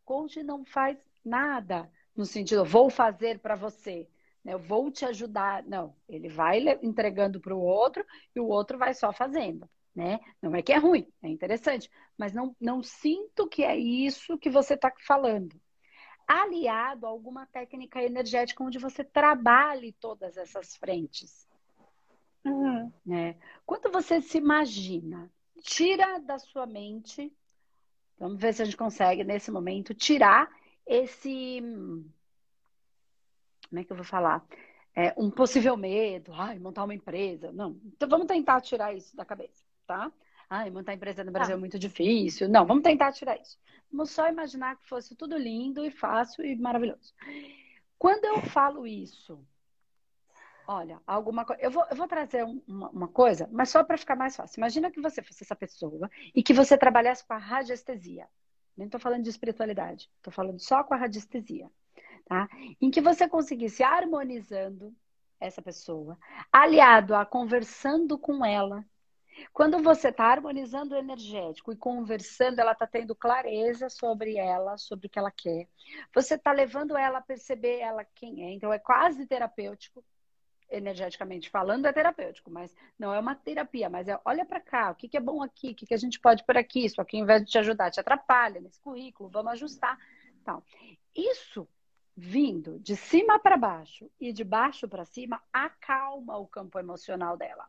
[0.05, 4.09] Coach não faz nada no sentido, vou fazer para você.
[4.45, 4.55] Né?
[4.55, 5.63] Eu vou te ajudar.
[5.65, 9.69] Não, ele vai entregando para o outro e o outro vai só fazendo.
[9.95, 10.21] Né?
[10.43, 14.51] Não é que é ruim, é interessante, mas não, não sinto que é isso que
[14.51, 15.59] você está falando.
[16.29, 21.49] Aliado a alguma técnica energética onde você trabalhe todas essas frentes.
[22.47, 22.93] Uhum.
[23.05, 23.37] Né?
[23.65, 25.31] Quando você se imagina,
[25.63, 27.33] tira da sua mente,
[28.19, 30.49] vamos ver se a gente consegue nesse momento tirar
[30.87, 31.61] esse.
[33.69, 34.47] Como é que eu vou falar?
[34.95, 37.53] É, um possível medo, ai, montar uma empresa.
[37.53, 37.79] Não.
[37.85, 40.11] Então vamos tentar tirar isso da cabeça, tá?
[40.49, 41.59] Ai, montar empresa no Brasil tá.
[41.59, 42.49] é muito difícil.
[42.49, 43.59] Não, vamos tentar tirar isso.
[43.91, 47.13] Vamos só imaginar que fosse tudo lindo e fácil e maravilhoso.
[47.99, 49.45] Quando eu falo isso,
[50.69, 51.63] Olha, alguma coisa.
[51.63, 54.59] Eu vou, eu vou trazer uma, uma coisa, mas só para ficar mais fácil.
[54.59, 58.29] Imagina que você fosse essa pessoa e que você trabalhasse com a radiestesia.
[58.77, 61.71] Nem estou falando de espiritualidade, estou falando só com a radiestesia.
[62.27, 62.49] Tá?
[62.81, 64.93] Em que você conseguisse harmonizando
[65.39, 66.19] essa pessoa,
[66.53, 68.85] aliado a conversando com ela.
[69.53, 75.07] Quando você está harmonizando o energético e conversando, ela está tendo clareza sobre ela, sobre
[75.07, 75.69] o que ela quer.
[76.13, 78.53] Você está levando ela a perceber ela quem é.
[78.53, 80.03] Então é quase terapêutico
[80.71, 84.95] energeticamente falando, é terapêutico, mas não é uma terapia, mas é olha para cá, o
[84.95, 87.17] que, que, é bom aqui, o que, que a gente pode por aqui, isso aqui,
[87.17, 89.99] ao invés de te ajudar, te atrapalha nesse currículo, vamos ajustar.
[90.45, 90.63] Tal.
[91.15, 91.69] Isso
[92.17, 97.67] vindo de cima para baixo e de baixo para cima acalma o campo emocional dela.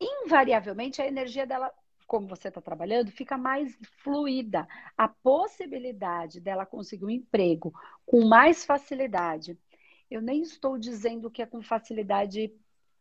[0.00, 1.70] Invariavelmente, a energia dela,
[2.06, 4.66] como você está trabalhando, fica mais fluida.
[4.96, 7.72] A possibilidade dela conseguir um emprego
[8.06, 9.58] com mais facilidade
[10.12, 12.52] eu nem estou dizendo que é com facilidade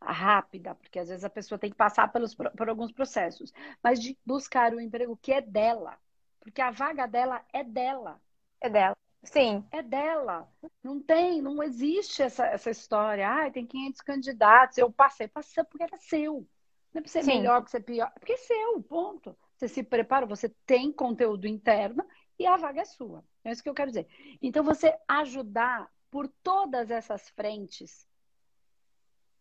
[0.01, 4.17] rápida, porque às vezes a pessoa tem que passar pelos, por alguns processos, mas de
[4.25, 5.97] buscar o emprego que é dela,
[6.39, 8.19] porque a vaga dela é dela.
[8.59, 8.95] É dela.
[9.23, 9.63] Sim.
[9.71, 10.51] É dela.
[10.83, 13.29] Não tem, não existe essa, essa história.
[13.29, 14.77] Ah, tem 500 candidatos.
[14.77, 16.47] Eu passei, passei porque era seu.
[16.93, 17.37] Não é para ser Sim.
[17.37, 18.11] melhor, para ser pior.
[18.15, 19.37] Porque é seu, ponto.
[19.55, 22.03] Você se prepara, você tem conteúdo interno
[22.39, 23.23] e a vaga é sua.
[23.43, 24.07] É isso que eu quero dizer.
[24.41, 28.07] Então, você ajudar por todas essas frentes.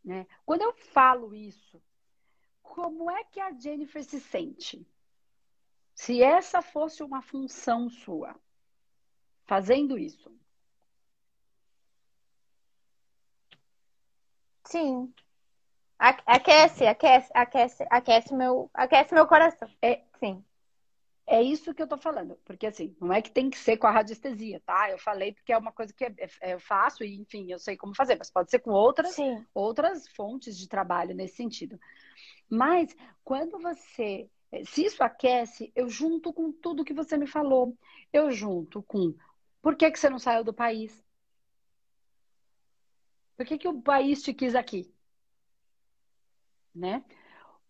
[0.02, 0.26] Né?
[0.46, 1.82] Quando eu falo isso,
[2.62, 4.86] como é que a Jennifer se sente?
[5.94, 8.34] Se essa fosse uma função sua,
[9.44, 10.32] fazendo isso.
[14.64, 15.12] Sim.
[15.98, 19.68] Aquece, aquece, aquece, aquece meu, aquece meu coração.
[19.82, 20.42] É, sim.
[21.32, 23.86] É isso que eu tô falando, porque assim, não é que tem que ser com
[23.86, 24.90] a radiestesia, tá?
[24.90, 27.76] Eu falei porque é uma coisa que é, é, eu faço e, enfim, eu sei
[27.76, 29.46] como fazer, mas pode ser com outras, sim.
[29.54, 31.78] outras fontes de trabalho nesse sentido.
[32.48, 34.28] Mas quando você,
[34.64, 37.78] se isso aquece, eu junto com tudo que você me falou,
[38.12, 39.14] eu junto com
[39.62, 41.00] por que, que você não saiu do país?
[43.36, 44.92] Por que, que o país te quis aqui?
[46.74, 47.04] Né?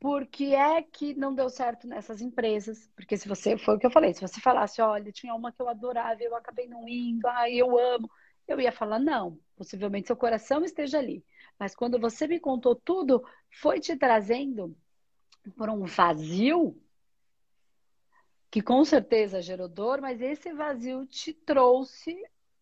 [0.01, 2.91] Por que é que não deu certo nessas empresas?
[2.97, 5.61] Porque se você, foi o que eu falei, se você falasse, olha, tinha uma que
[5.61, 8.11] eu adorava, eu acabei não indo, ai, eu amo,
[8.49, 11.23] eu ia falar, não, possivelmente seu coração esteja ali.
[11.59, 14.75] Mas quando você me contou tudo, foi te trazendo
[15.55, 16.75] por um vazio
[18.51, 22.17] que com certeza gerou dor, mas esse vazio te trouxe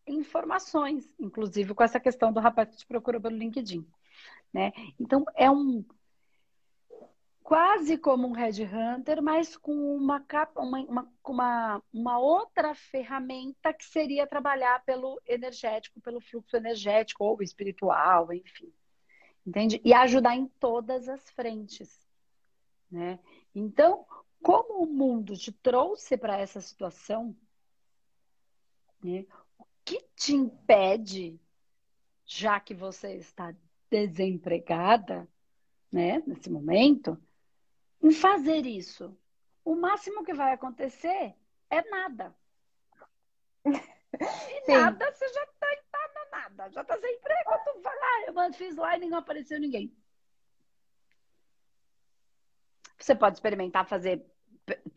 [0.08, 3.86] informações, inclusive com essa questão do rapaz que te procurou pelo LinkedIn,
[4.52, 4.72] né?
[4.98, 5.84] Então é um
[7.48, 13.86] quase como um headhunter, mas com uma, capa, uma, uma, uma, uma outra ferramenta que
[13.86, 18.70] seria trabalhar pelo energético, pelo fluxo energético ou espiritual, enfim.
[19.46, 19.80] Entende?
[19.82, 22.06] E ajudar em todas as frentes.
[22.90, 23.18] Né?
[23.54, 24.04] Então,
[24.42, 27.34] como o mundo te trouxe para essa situação,
[29.02, 29.24] né,
[29.58, 31.40] o que te impede,
[32.26, 33.56] já que você está
[33.90, 35.26] desempregada,
[35.90, 37.18] né, nesse momento,
[38.02, 39.16] em fazer isso?
[39.64, 41.34] O máximo que vai acontecer
[41.70, 42.34] é nada.
[44.10, 44.72] E Sim.
[44.72, 48.52] nada, você já está tá no nada, já está sem emprego, tu vai lá, eu
[48.54, 49.94] fiz lá e não apareceu ninguém.
[52.98, 54.24] Você pode experimentar fazer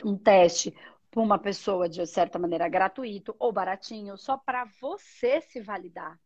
[0.04, 0.74] um teste
[1.12, 6.18] para uma pessoa de certa maneira gratuito ou baratinho, só para você se validar.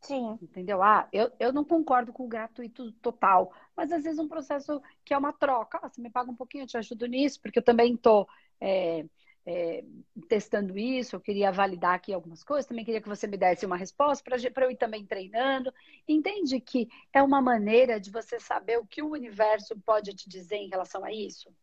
[0.00, 0.38] Sim.
[0.40, 0.82] Entendeu?
[0.82, 5.12] Ah, eu, eu não concordo com o gratuito total, mas às vezes um processo que
[5.12, 5.80] é uma troca.
[5.82, 8.28] Ah, você me paga um pouquinho, eu te ajudo nisso, porque eu também estou
[8.60, 9.04] é,
[9.46, 9.84] é,
[10.28, 13.76] testando isso, eu queria validar aqui algumas coisas, também queria que você me desse uma
[13.76, 15.72] resposta para eu ir também treinando.
[16.06, 20.56] Entende que é uma maneira de você saber o que o universo pode te dizer
[20.56, 21.54] em relação a isso?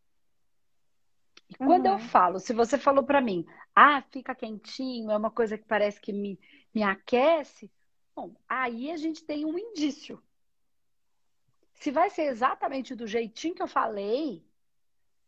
[1.49, 1.93] E quando uhum.
[1.93, 5.99] eu falo, se você falou para mim, ah, fica quentinho, é uma coisa que parece
[5.99, 6.39] que me,
[6.73, 7.69] me aquece,
[8.15, 10.21] bom, aí a gente tem um indício.
[11.73, 14.45] Se vai ser exatamente do jeitinho que eu falei,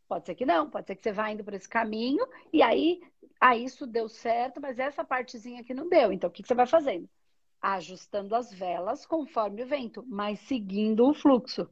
[0.08, 3.02] Pode ser que não, pode ser que você vá indo por esse caminho e aí,
[3.40, 6.12] aí isso deu certo, mas essa partezinha aqui não deu.
[6.12, 7.10] Então, o que, que você vai fazendo?
[7.60, 11.68] Ajustando as velas conforme o vento, mas seguindo o fluxo.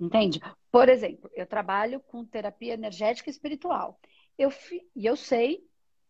[0.00, 0.40] Entende?
[0.72, 4.00] Por exemplo, eu trabalho com terapia energética e espiritual.
[4.36, 4.50] Eu,
[4.96, 5.64] e eu sei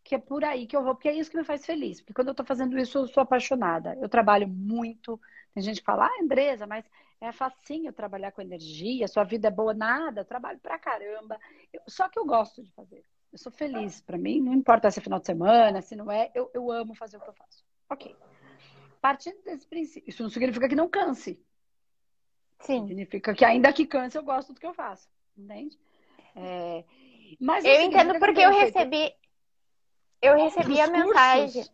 [0.05, 2.01] que é por aí que eu vou, porque é isso que me faz feliz.
[2.01, 3.97] Porque quando eu estou fazendo isso, eu sou apaixonada.
[4.01, 5.21] Eu trabalho muito.
[5.55, 6.85] Tem gente que fala, ah, Andresa, mas
[7.21, 11.38] é facinho trabalhar com energia, sua vida é boa, nada, eu trabalho pra caramba.
[11.73, 13.05] Eu, só que eu gosto de fazer.
[13.33, 14.01] Eu sou feliz.
[14.01, 16.95] Para mim, não importa se é final de semana, se não é, eu, eu amo
[16.95, 17.65] fazer o que eu faço.
[17.88, 18.15] Ok.
[19.01, 21.41] Partindo desse princípio, isso não significa que não canse.
[22.61, 22.87] Sim.
[22.87, 25.09] Significa que ainda que canse, eu gosto do que eu faço.
[25.37, 25.79] Entende?
[26.37, 26.85] É...
[27.41, 29.12] Mas eu entendo porque eu recebi.
[30.22, 31.66] Eu recebi a mensagem.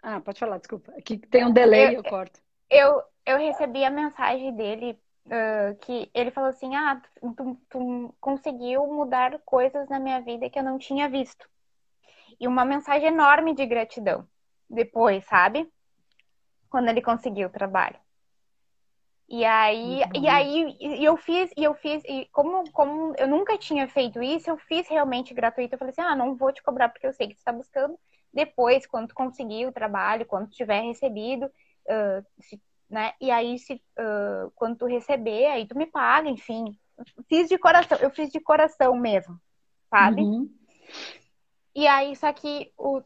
[0.00, 0.92] Ah, pode falar, desculpa.
[0.96, 2.40] Aqui tem um delay, eu, eu corto.
[2.70, 8.86] Eu, eu recebi a mensagem dele uh, que ele falou assim: Ah, tu, tu conseguiu
[8.86, 11.48] mudar coisas na minha vida que eu não tinha visto.
[12.38, 14.26] E uma mensagem enorme de gratidão
[14.70, 15.70] depois, sabe?
[16.70, 17.98] Quando ele conseguiu o trabalho.
[19.28, 23.56] E aí, e aí e eu fiz, e eu fiz, e como, como eu nunca
[23.56, 25.74] tinha feito isso, eu fiz realmente gratuito.
[25.74, 27.98] Eu falei assim: ah, não vou te cobrar porque eu sei que você está buscando.
[28.32, 32.60] Depois, quando tu conseguir o trabalho, quando tiver recebido, uh, se
[32.92, 33.14] né?
[33.18, 36.78] E aí, se, uh, quando tu receber, aí tu me paga, enfim.
[37.26, 39.40] Fiz de coração, eu fiz de coração mesmo,
[39.88, 40.20] sabe?
[40.20, 40.54] Uhum.
[41.74, 43.02] E aí, só que o,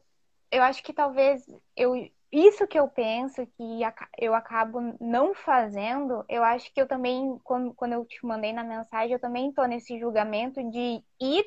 [0.50, 1.46] eu acho que talvez
[1.76, 1.94] eu,
[2.38, 3.80] isso que eu penso que
[4.18, 8.64] eu acabo não fazendo, eu acho que eu também, quando, quando eu te mandei na
[8.64, 11.44] mensagem, eu também tô nesse julgamento de ir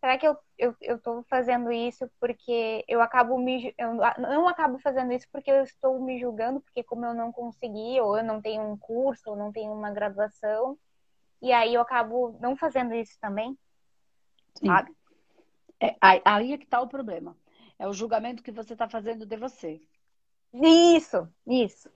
[0.00, 3.74] será que eu, eu, eu tô fazendo isso porque eu acabo me.
[3.76, 8.00] Eu não acabo fazendo isso porque eu estou me julgando, porque como eu não consegui,
[8.00, 10.78] ou eu não tenho um curso, ou não tenho uma graduação,
[11.42, 13.56] e aí eu acabo não fazendo isso também?
[14.56, 14.66] Sim.
[14.66, 14.96] Sabe?
[15.78, 17.36] É, aí é que tá o problema.
[17.78, 19.80] É o julgamento que você está fazendo de você.
[20.52, 21.90] Isso, isso.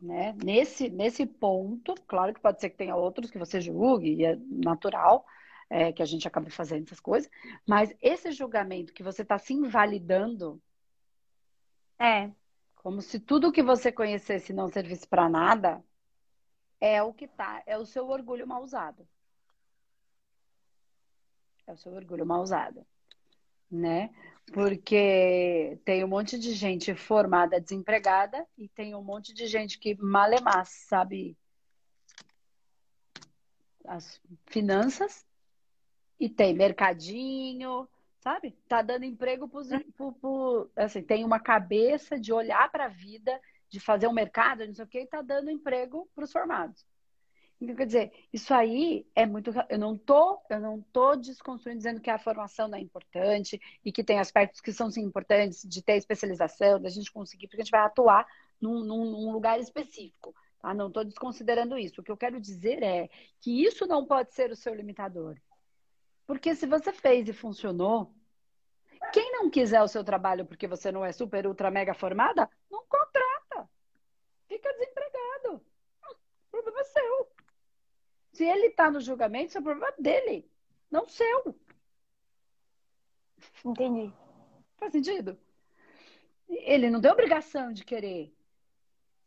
[0.00, 0.36] Né?
[0.44, 4.36] Nesse, nesse ponto, claro que pode ser que tenha outros que você julgue, e é
[4.36, 5.24] natural,
[5.70, 7.30] é, que a gente acabe fazendo essas coisas,
[7.66, 10.60] mas esse julgamento que você está se invalidando.
[11.98, 12.30] É.
[12.76, 15.82] Como se tudo que você conhecesse não servisse para nada,
[16.80, 19.06] é o que tá, é o seu orgulho mal usado.
[21.66, 22.86] É o seu orgulho mal usado,
[23.68, 24.14] né?
[24.52, 29.94] Porque tem um monte de gente formada desempregada e tem um monte de gente que
[30.00, 31.36] malemar sabe
[33.86, 35.26] as finanças
[36.18, 37.88] e tem mercadinho,
[38.20, 38.52] sabe?
[38.68, 43.38] Tá dando emprego para assim, tem uma cabeça de olhar para a vida,
[43.68, 46.84] de fazer um mercado, não sei o que, e tá dando emprego para os formados.
[47.60, 49.50] Então, quer dizer, isso aí é muito.
[49.68, 53.90] Eu não tô, eu não tô desconstruindo dizendo que a formação não é importante e
[53.90, 57.64] que tem aspectos que são sim importantes de ter especialização, da gente conseguir, porque a
[57.64, 58.26] gente vai atuar
[58.60, 60.34] num, num, num lugar específico.
[60.60, 60.74] Tá?
[60.74, 62.00] Não estou desconsiderando isso.
[62.00, 63.08] O que eu quero dizer é
[63.40, 65.36] que isso não pode ser o seu limitador.
[66.26, 68.12] Porque se você fez e funcionou,
[69.12, 72.84] quem não quiser o seu trabalho porque você não é super, ultra, mega formada, não
[72.86, 73.70] contrata.
[74.48, 75.62] Fica desempregado.
[76.02, 77.35] O problema é seu.
[78.36, 80.46] Se ele está no julgamento, isso é problema dele,
[80.90, 81.58] não seu.
[83.64, 84.12] Entendi.
[84.76, 85.38] Faz sentido?
[86.46, 88.30] Ele não tem obrigação de querer.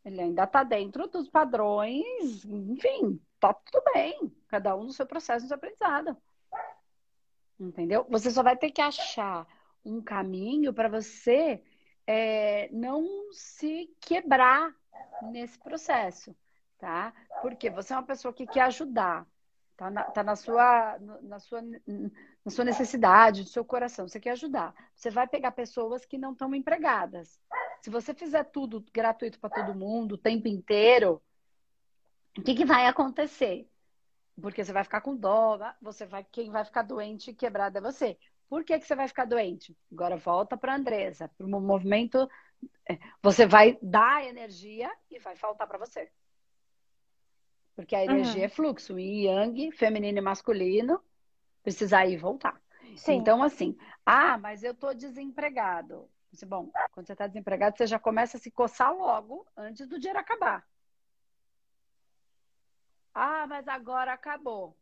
[0.05, 4.31] Ele ainda está dentro dos padrões, enfim, tá tudo bem.
[4.47, 6.15] Cada um no seu processo de aprendizado.
[7.59, 8.05] Entendeu?
[8.11, 9.47] Você só vai ter que achar
[9.83, 11.63] um caminho para você
[12.05, 14.71] é, não se quebrar
[15.31, 16.35] nesse processo
[16.79, 17.13] tá?
[17.41, 19.27] Porque você é uma pessoa que quer ajudar,
[19.77, 24.31] tá na, tá na, sua, na, sua, na sua necessidade, do seu coração, você quer
[24.31, 24.73] ajudar.
[24.95, 27.39] Você vai pegar pessoas que não estão empregadas.
[27.81, 31.21] Se você fizer tudo gratuito para todo mundo, o tempo inteiro,
[32.37, 33.69] o que, que vai acontecer?
[34.41, 37.81] Porque você vai ficar com dó, você vai, quem vai ficar doente e quebrado é
[37.81, 38.17] você.
[38.49, 39.77] Por que, que você vai ficar doente?
[39.91, 42.27] Agora volta para a Andresa, para o movimento.
[42.89, 46.09] É, você vai dar energia e vai faltar para você.
[47.79, 48.43] Porque a energia uhum.
[48.43, 51.01] é fluxo, e yang, feminino e masculino,
[51.63, 52.61] precisa ir e voltar.
[52.97, 53.13] Sim.
[53.13, 56.09] Então, assim, ah, mas eu tô desempregado.
[56.45, 60.19] Bom, quando você está desempregado, você já começa a se coçar logo antes do dinheiro
[60.19, 60.67] acabar.
[63.13, 64.75] Ah, mas agora acabou.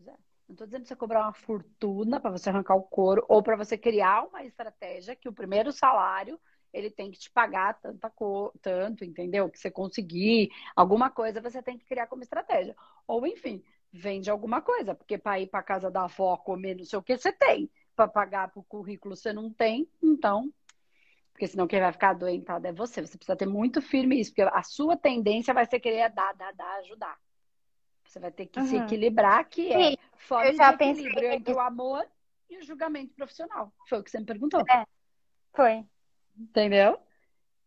[0.00, 3.54] Não estou dizendo para você cobrar uma fortuna para você arrancar o couro ou para
[3.54, 6.40] você criar uma estratégia que o primeiro salário
[6.74, 8.52] ele tem que te pagar tanta co...
[8.60, 9.48] tanto, entendeu?
[9.48, 12.76] Que você conseguir alguma coisa, você tem que criar como estratégia.
[13.06, 13.62] Ou, enfim,
[13.92, 17.16] vende alguma coisa, porque para ir para casa da avó comer não sei o que,
[17.16, 17.70] você tem.
[17.94, 20.52] Para pagar para o currículo, você não tem, então.
[21.32, 23.00] Porque senão quem vai ficar adoentado é você.
[23.00, 26.52] Você precisa ter muito firme isso, porque a sua tendência vai ser querer dar, dar,
[26.54, 27.16] dar, ajudar.
[28.04, 28.66] Você vai ter que uhum.
[28.66, 32.04] se equilibrar, que é fora de equilíbrio entre o amor
[32.50, 33.72] e o julgamento profissional.
[33.88, 34.60] Foi o que você me perguntou.
[34.68, 34.84] É,
[35.52, 35.84] foi.
[36.36, 36.98] Entendeu?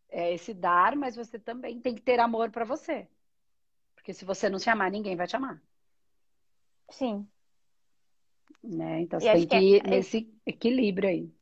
[0.09, 3.07] É esse dar, mas você também tem que ter amor para você.
[3.95, 5.61] Porque se você não se amar, ninguém vai te amar.
[6.89, 7.27] Sim.
[8.63, 9.01] Né?
[9.01, 9.89] Então você tem que, ir é...
[9.89, 11.33] nesse equilíbrio aí.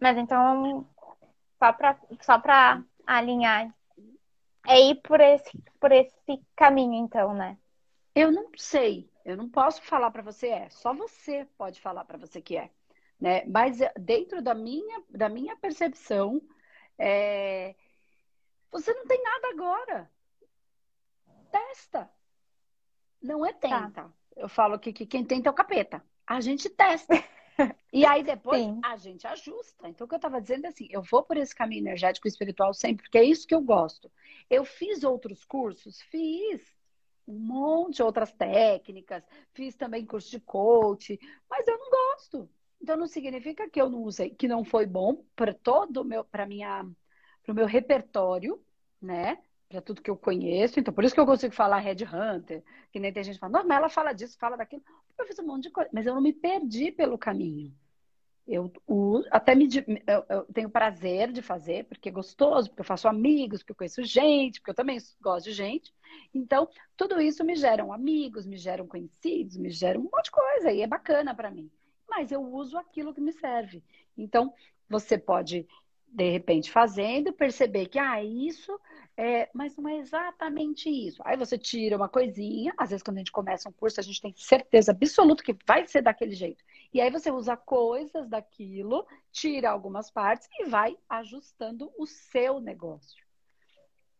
[0.00, 0.88] Mas então,
[1.58, 3.74] só para só pra alinhar,
[4.66, 5.50] é ir por esse,
[5.80, 7.58] por esse caminho, então, né?
[8.14, 9.10] Eu não sei.
[9.24, 10.70] Eu não posso falar para você é.
[10.70, 12.70] Só você pode falar para você que é.
[13.20, 13.44] Né?
[13.46, 16.40] Mas eh, dentro da minha, da minha percepção,
[16.96, 17.74] é...
[18.70, 20.10] você não tem nada agora.
[21.50, 22.10] Testa.
[23.20, 23.86] Não é tá.
[23.86, 24.02] tenta.
[24.02, 24.12] Tá.
[24.36, 26.04] Eu falo que, que quem tenta é o capeta.
[26.26, 27.14] A gente testa.
[27.92, 28.80] E aí depois Sim.
[28.84, 29.88] a gente ajusta.
[29.88, 32.30] Então o que eu estava dizendo é assim, eu vou por esse caminho energético e
[32.30, 34.08] espiritual sempre, porque é isso que eu gosto.
[34.48, 36.62] Eu fiz outros cursos, fiz
[37.26, 41.18] um monte de outras técnicas, fiz também curso de coach,
[41.50, 42.48] mas eu não gosto.
[42.80, 46.24] Então não significa que eu não usei, que não foi bom para todo o meu,
[46.24, 46.84] para minha,
[47.42, 48.62] para o meu repertório,
[49.00, 49.38] né?
[49.68, 50.80] Para tudo que eu conheço.
[50.80, 52.62] Então por isso que eu consigo falar Red Hunter,
[52.92, 54.82] que nem tem gente falando, não, mas ela fala disso, fala daquilo.
[55.18, 57.74] Eu fiz um monte de coisa, mas eu não me perdi pelo caminho.
[58.48, 59.68] Eu, eu até me
[60.06, 63.76] eu, eu, tenho prazer de fazer, porque é gostoso, porque eu faço amigos, porque eu
[63.76, 65.92] conheço gente, porque eu também gosto de gente.
[66.32, 66.66] Então,
[66.96, 70.80] tudo isso me geram amigos, me geram conhecidos, me geram um monte de coisa e
[70.80, 71.70] é bacana para mim.
[72.08, 73.82] Mas eu uso aquilo que me serve.
[74.16, 74.52] Então,
[74.88, 75.66] você pode
[76.10, 78.78] de repente fazendo, perceber que ah, isso
[79.16, 81.20] é, mas não é exatamente isso.
[81.24, 84.20] Aí você tira uma coisinha, às vezes quando a gente começa um curso, a gente
[84.20, 86.64] tem certeza absoluta que vai ser daquele jeito.
[86.92, 93.26] E aí você usa coisas daquilo, tira algumas partes e vai ajustando o seu negócio.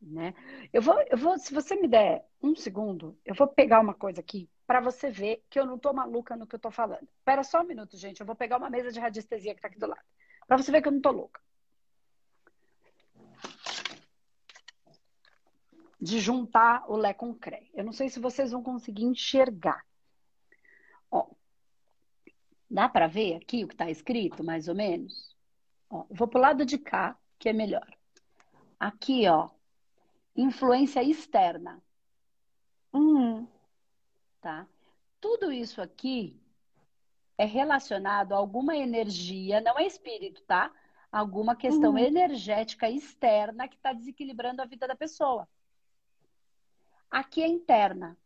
[0.01, 0.35] Né?
[0.73, 4.21] Eu vou, eu vou, se você me der um segundo, eu vou pegar uma coisa
[4.21, 7.09] aqui para você ver que eu não tô maluca no que eu tô falando.
[7.17, 8.21] Espera só um minuto, gente.
[8.21, 10.05] Eu vou pegar uma mesa de radiestesia que tá aqui do lado.
[10.47, 11.41] Para você ver que eu não tô louca.
[16.01, 17.73] de juntar o Lé com o CRE.
[17.75, 19.85] Eu não sei se vocês vão conseguir enxergar.
[21.11, 21.29] Ó,
[22.71, 25.37] dá para ver aqui o que está escrito, mais ou menos?
[25.91, 27.85] Ó, vou para o lado de cá, que é melhor.
[28.79, 29.51] Aqui, ó,
[30.37, 31.83] influência externa.
[32.93, 33.49] Uhum.
[34.41, 34.67] Tá?
[35.21, 36.41] Tudo isso aqui
[37.37, 40.73] é relacionado a alguma energia, não é espírito, tá?
[41.11, 41.99] Alguma questão uhum.
[41.99, 45.49] energética externa que está desequilibrando a vida da pessoa.
[47.11, 48.17] Aqui é interna.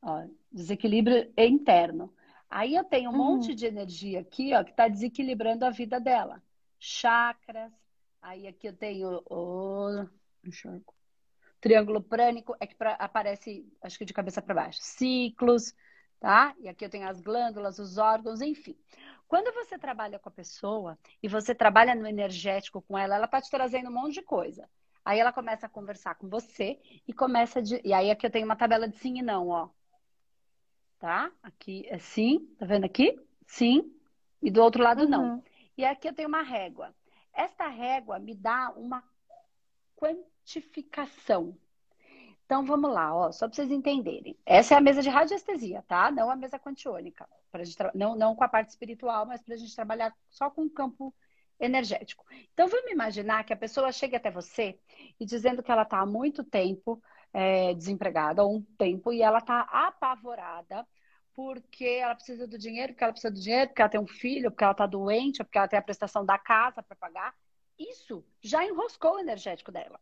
[0.00, 2.14] Ó, desequilíbrio é interno.
[2.48, 3.36] Aí eu tenho um uhum.
[3.36, 6.42] monte de energia aqui, ó, que está desequilibrando a vida dela.
[6.78, 7.72] Chakras.
[8.22, 10.06] Aí aqui eu tenho o
[10.44, 10.97] enxergo.
[11.60, 14.78] Triângulo prânico, é que pra, aparece, acho que de cabeça para baixo.
[14.80, 15.74] Ciclos,
[16.20, 16.54] tá?
[16.58, 18.76] E aqui eu tenho as glândulas, os órgãos, enfim.
[19.26, 23.40] Quando você trabalha com a pessoa e você trabalha no energético com ela, ela está
[23.40, 24.68] te trazendo um monte de coisa.
[25.04, 27.80] Aí ela começa a conversar com você e começa de.
[27.84, 29.68] E aí aqui eu tenho uma tabela de sim e não, ó.
[30.98, 31.30] Tá?
[31.42, 33.18] Aqui é sim, tá vendo aqui?
[33.46, 33.94] Sim.
[34.42, 35.08] E do outro lado, uhum.
[35.08, 35.44] não.
[35.76, 36.94] E aqui eu tenho uma régua.
[37.32, 39.02] Esta régua me dá uma
[40.48, 41.54] quantificação.
[42.46, 44.34] Então vamos lá, ó, só para vocês entenderem.
[44.46, 46.10] Essa é a mesa de radiestesia, tá?
[46.10, 47.28] Não a mesa quantiônica.
[47.52, 50.64] Pra gente não, não com a parte espiritual, mas para a gente trabalhar só com
[50.64, 51.14] o campo
[51.60, 52.24] energético.
[52.54, 54.78] Então, vamos imaginar que a pessoa chega até você
[55.20, 59.38] e dizendo que ela está há muito tempo é, desempregada, ou um tempo, e ela
[59.38, 60.86] está apavorada
[61.34, 64.50] porque ela precisa do dinheiro, porque ela precisa do dinheiro, porque ela tem um filho,
[64.50, 67.34] porque ela está doente, porque ela tem a prestação da casa para pagar.
[67.78, 70.00] Isso já enroscou o energético dela.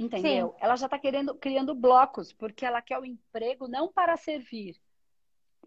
[0.00, 0.48] Entendeu?
[0.48, 0.54] Sim.
[0.60, 4.80] Ela já está querendo criando blocos, porque ela quer o emprego não para servir,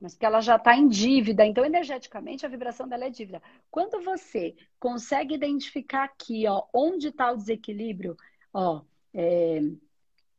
[0.01, 3.41] mas porque ela já está em dívida, então energeticamente a vibração dela é dívida.
[3.69, 8.17] Quando você consegue identificar aqui, ó, onde está o desequilíbrio,
[8.51, 8.81] ó,
[9.13, 9.61] é,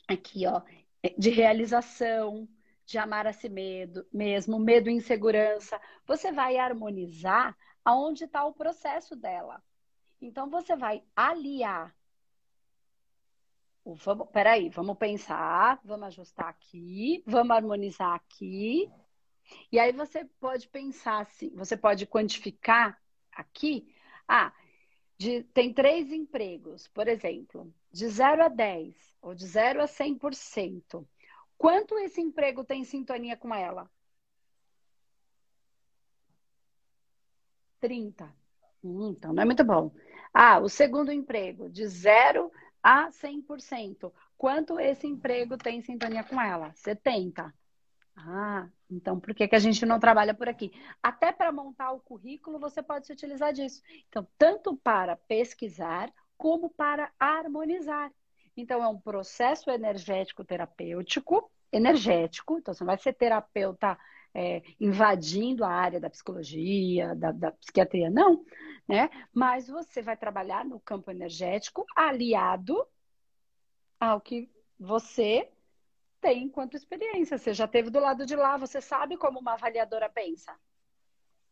[0.09, 0.61] aqui, ó,
[1.01, 2.49] é, de realização,
[2.85, 8.53] de amar a si medo, mesmo, medo e insegurança, você vai harmonizar aonde está o
[8.53, 9.63] processo dela.
[10.21, 11.95] Então você vai aliar.
[13.85, 18.91] Vamos, peraí, vamos pensar, vamos ajustar aqui, vamos harmonizar aqui,
[19.71, 22.99] e aí você pode pensar assim, você pode quantificar
[23.31, 23.87] aqui,
[24.27, 24.53] ah,
[25.19, 31.07] de, tem três empregos, por exemplo, de 0 a 10 ou de 0 a 100%.
[31.57, 33.91] Quanto esse emprego tem sintonia com ela?
[37.81, 38.35] 30.
[38.83, 39.93] Hum, então não é muito bom.
[40.33, 44.13] Ah, o segundo emprego, de 0 a 100%.
[44.37, 46.73] Quanto esse emprego tem sintonia com ela?
[46.75, 47.53] 70.
[48.17, 50.71] Ah, então por que, que a gente não trabalha por aqui?
[51.03, 53.83] Até para montar o currículo você pode se utilizar disso.
[54.09, 58.13] Então, tanto para pesquisar como para harmonizar.
[58.57, 63.99] Então, é um processo energético terapêutico, energético, então você não vai ser terapeuta
[64.35, 68.45] é, invadindo a área da psicologia, da, da, psiquiatria, não,
[68.87, 69.09] né?
[69.33, 72.85] Mas você vai trabalhar no campo energético aliado
[74.01, 75.49] ao que você
[76.21, 77.39] tem enquanto experiência.
[77.39, 80.59] Você já teve do lado de lá, você sabe como uma avaliadora pensa.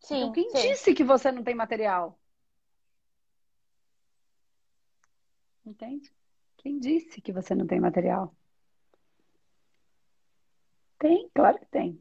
[0.01, 0.17] Sim.
[0.17, 0.69] Então, quem sim.
[0.69, 2.19] disse que você não tem material?
[5.65, 6.13] Entende?
[6.57, 8.35] Quem disse que você não tem material?
[10.99, 12.01] Tem, claro que tem.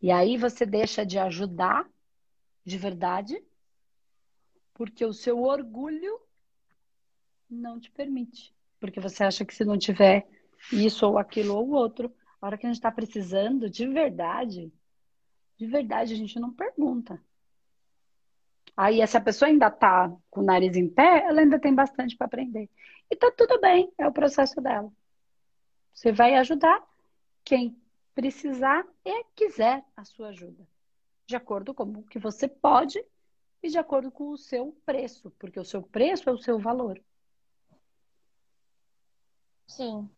[0.00, 1.88] E aí você deixa de ajudar
[2.64, 3.42] de verdade,
[4.72, 6.20] porque o seu orgulho
[7.48, 8.54] não te permite.
[8.78, 10.26] Porque você acha que se não tiver
[10.72, 12.12] isso ou aquilo ou outro.
[12.40, 14.72] A hora que a gente está precisando, de verdade,
[15.58, 17.20] de verdade, a gente não pergunta.
[18.74, 22.26] Aí, essa pessoa ainda está com o nariz em pé, ela ainda tem bastante para
[22.26, 22.70] aprender.
[23.10, 24.90] E tá tudo bem, é o processo dela.
[25.92, 26.82] Você vai ajudar
[27.44, 27.76] quem
[28.14, 30.66] precisar e quiser a sua ajuda.
[31.26, 33.04] de acordo com o que você pode
[33.62, 37.00] e de acordo com o seu preço, porque o seu preço é o seu valor.
[39.66, 40.10] Sim.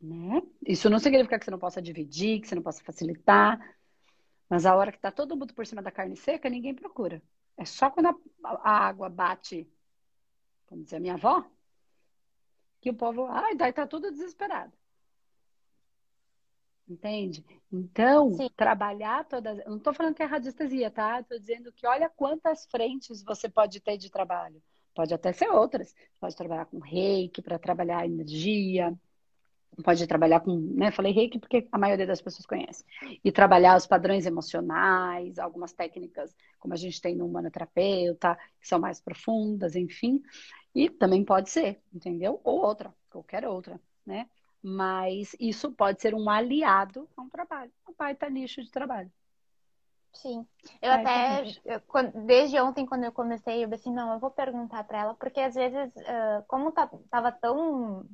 [0.00, 0.42] Né?
[0.66, 3.58] Isso não significa que você não possa dividir, que você não possa facilitar,
[4.48, 7.22] mas a hora que está todo mundo por cima da carne seca, ninguém procura.
[7.56, 8.14] É só quando a,
[8.44, 9.68] a água bate,
[10.66, 11.44] como dizia minha avó,
[12.80, 14.72] que o povo, ai, daí tá tudo desesperado.
[16.88, 17.44] Entende?
[17.70, 18.48] Então, Sim.
[18.56, 19.58] trabalhar todas.
[19.58, 21.20] Eu não estou falando que é radiestesia, tá?
[21.20, 24.62] Estou dizendo que olha quantas frentes você pode ter de trabalho.
[24.94, 25.94] Pode até ser outras.
[26.18, 28.96] Pode trabalhar com reiki para trabalhar a energia.
[29.84, 30.90] Pode trabalhar com, né?
[30.90, 32.82] Falei reiki porque a maioria das pessoas conhece.
[33.22, 38.80] E trabalhar os padrões emocionais, algumas técnicas, como a gente tem no humanoterapeuta, que são
[38.80, 40.22] mais profundas, enfim.
[40.74, 42.40] E também pode ser, entendeu?
[42.42, 44.26] Ou outra, qualquer outra, né?
[44.62, 47.72] Mas isso pode ser um aliado a um trabalho.
[47.88, 49.10] Um baita nicho de trabalho.
[50.12, 50.46] Sim.
[50.82, 51.80] Eu até, eu,
[52.24, 55.54] desde ontem, quando eu comecei, eu pensei, não, eu vou perguntar para ela, porque às
[55.54, 58.06] vezes, uh, como tá, tava tão.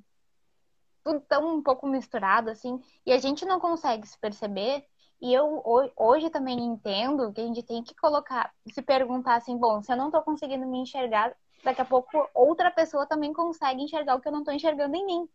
[1.03, 4.87] Tudo tão um pouco misturado, assim, e a gente não consegue se perceber.
[5.21, 5.63] E eu
[5.97, 9.97] hoje também entendo que a gente tem que colocar, se perguntar assim, bom, se eu
[9.97, 14.29] não tô conseguindo me enxergar, daqui a pouco outra pessoa também consegue enxergar o que
[14.29, 15.29] eu não tô enxergando em mim,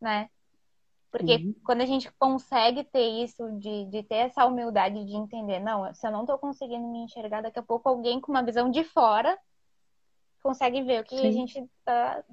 [0.00, 0.30] né?
[1.10, 1.54] Porque uhum.
[1.64, 6.06] quando a gente consegue ter isso, de, de ter essa humildade de entender, não, se
[6.06, 9.38] eu não estou conseguindo me enxergar, daqui a pouco alguém com uma visão de fora
[10.42, 11.28] consegue ver o que Sim.
[11.28, 12.24] a gente tá,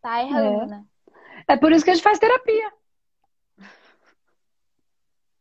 [0.00, 0.66] tá errando, é.
[0.66, 0.86] né?
[1.46, 2.72] É por isso que a gente faz terapia.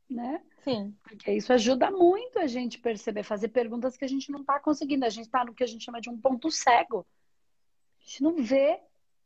[0.09, 0.41] Né?
[0.59, 0.95] Sim.
[1.03, 5.05] Porque isso ajuda muito a gente perceber, fazer perguntas que a gente não está conseguindo.
[5.05, 7.05] A gente está no que a gente chama de um ponto cego.
[7.99, 8.79] A gente não vê.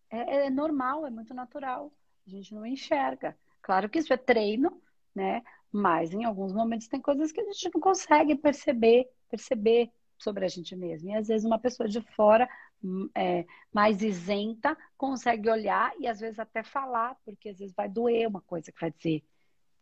[0.09, 1.91] É, é normal, é muito natural.
[2.25, 3.37] A gente não enxerga.
[3.61, 4.81] Claro que isso é treino,
[5.13, 5.41] né?
[5.71, 10.47] Mas em alguns momentos tem coisas que a gente não consegue perceber, perceber sobre a
[10.47, 11.09] gente mesmo.
[11.09, 12.47] E às vezes uma pessoa de fora,
[12.83, 17.89] hum, é, mais isenta, consegue olhar e às vezes até falar, porque às vezes vai
[17.89, 19.23] doer uma coisa que vai dizer.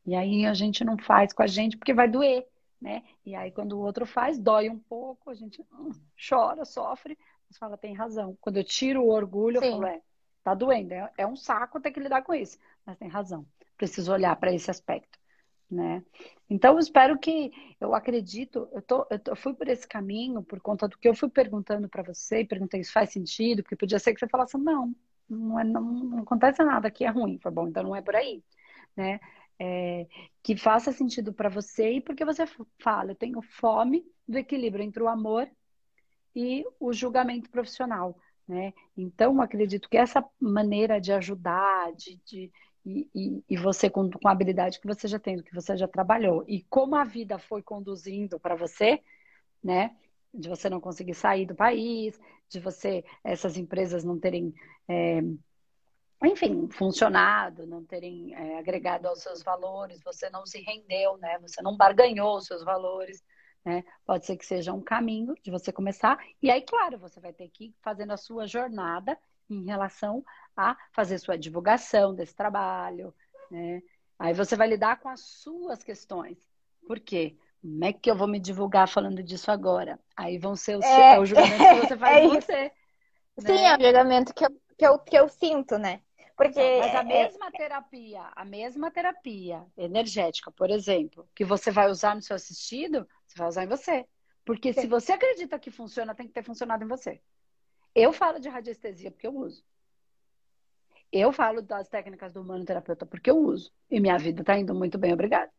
[0.06, 2.48] E aí a gente não faz com a gente porque vai doer,
[2.82, 3.04] né?
[3.26, 5.92] E aí quando o outro faz, dói um pouco, a gente hum,
[6.30, 7.18] chora, sofre,
[7.50, 8.38] mas fala, tem razão.
[8.40, 9.66] Quando eu tiro o orgulho, Sim.
[9.66, 10.02] eu falo, é,
[10.44, 13.46] Tá doendo, é, é um saco ter que lidar com isso, mas tem razão.
[13.78, 15.20] Preciso olhar para esse aspecto,
[15.70, 16.04] né?
[16.50, 20.42] Então, eu espero que, eu acredito, eu, tô, eu, tô, eu fui por esse caminho
[20.42, 24.00] por conta do que eu fui perguntando para você, perguntei se faz sentido, porque podia
[24.00, 24.96] ser que você falasse, não,
[25.30, 27.38] não, é, não, não acontece nada aqui, é ruim.
[27.40, 28.44] Foi bom, então não é por aí,
[28.96, 29.20] né?
[29.60, 30.08] É,
[30.42, 32.46] que faça sentido para você e porque você
[32.82, 35.50] fala, eu tenho fome do equilíbrio entre o amor
[36.36, 38.18] e o julgamento profissional.
[38.50, 38.74] Né?
[38.98, 42.52] Então, acredito que essa maneira de ajudar, de, de
[42.84, 45.88] e, e, e, você com, com a habilidade que você já tem, que você já
[45.88, 49.04] trabalhou, e como a vida foi conduzindo para você,
[49.64, 49.96] né?
[50.34, 52.20] De você não conseguir sair do país,
[52.50, 54.52] de você, essas empresas não terem,
[54.88, 55.22] é,
[56.26, 61.38] enfim, funcionado, não terem é, agregado aos seus valores, você não se rendeu, né?
[61.44, 63.24] Você não barganhou os seus valores.
[63.70, 63.84] Né?
[64.04, 67.48] Pode ser que seja um caminho de você começar, e aí, claro, você vai ter
[67.50, 69.16] que ir fazendo a sua jornada
[69.48, 70.26] em relação
[70.58, 73.14] a fazer sua divulgação desse trabalho,
[73.52, 73.84] né?
[74.18, 76.40] Aí você vai lidar com as suas questões.
[76.88, 77.38] Por quê?
[77.62, 80.00] Como é que eu vou me divulgar falando disso agora?
[80.18, 82.64] Aí vão ser os, é, é o julgamento que você faz é você.
[82.64, 82.72] Né?
[83.38, 86.02] Sim, é o julgamento que eu, que, eu, que eu sinto, né?
[86.40, 87.52] Porque Mas a é, mesma é...
[87.52, 93.38] terapia, a mesma terapia energética, por exemplo, que você vai usar no seu assistido, você
[93.38, 94.06] vai usar em você.
[94.46, 94.80] Porque Sim.
[94.82, 97.22] se você acredita que funciona, tem que ter funcionado em você.
[97.94, 99.66] Eu falo de radiestesia porque eu uso.
[101.12, 103.74] Eu falo das técnicas do humano terapeuta porque eu uso.
[103.92, 105.52] E minha vida está indo muito bem, obrigada.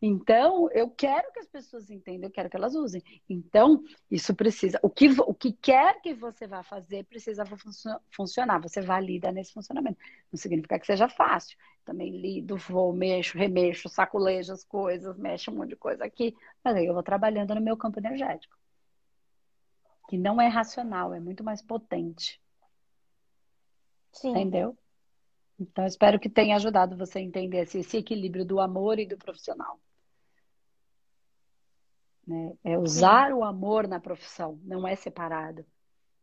[0.00, 3.02] Então, eu quero que as pessoas entendam, eu quero que elas usem.
[3.28, 4.78] Então, isso precisa.
[4.82, 7.44] O que, o que quer que você vá fazer precisa
[8.10, 8.60] funcionar.
[8.60, 9.98] Você valida nesse funcionamento.
[10.32, 11.56] Não significa que seja fácil.
[11.84, 16.36] Também lido, vou, mexo, remexo, saculejo as coisas, mexo um monte de coisa aqui.
[16.62, 18.56] Mas aí eu vou trabalhando no meu campo energético.
[20.08, 22.40] Que não é racional, é muito mais potente.
[24.12, 24.30] Sim.
[24.30, 24.76] Entendeu?
[25.58, 29.16] Então, espero que tenha ajudado você a entender esse, esse equilíbrio do amor e do
[29.16, 29.80] profissional.
[32.26, 32.52] Né?
[32.62, 35.64] É usar o amor na profissão, não é separado.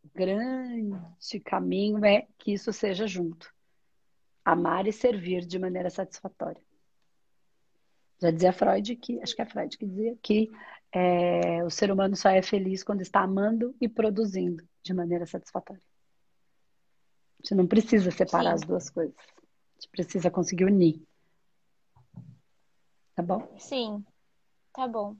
[0.03, 3.53] O grande caminho é que isso seja junto.
[4.43, 6.61] Amar e servir de maneira satisfatória.
[8.21, 10.51] Já dizia Freud que, acho que é Freud que dizia que
[10.91, 15.81] é, o ser humano só é feliz quando está amando e produzindo de maneira satisfatória.
[17.45, 18.55] Gente não precisa separar Sim.
[18.55, 19.15] as duas coisas.
[19.15, 20.99] A gente precisa conseguir unir.
[23.13, 23.47] Tá bom?
[23.59, 24.03] Sim,
[24.73, 25.15] tá bom.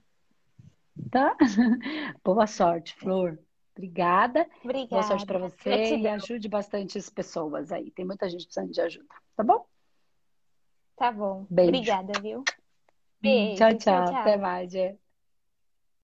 [1.12, 1.38] Tá?
[2.26, 3.38] Boa sorte, Flor.
[3.76, 4.50] Obrigada.
[4.64, 4.90] Obrigada.
[4.90, 7.92] Boa sorte para você e ajude bastante as pessoas aí.
[7.92, 9.64] Tem muita gente precisando de ajuda, tá bom?
[10.96, 11.46] Tá bom.
[11.48, 11.70] Beijo.
[11.70, 12.44] Obrigada, viu?
[13.22, 13.58] Beijo.
[13.58, 13.78] Tchau, tchau.
[13.78, 14.22] tchau, tchau.
[14.22, 14.98] Até mais, Gê.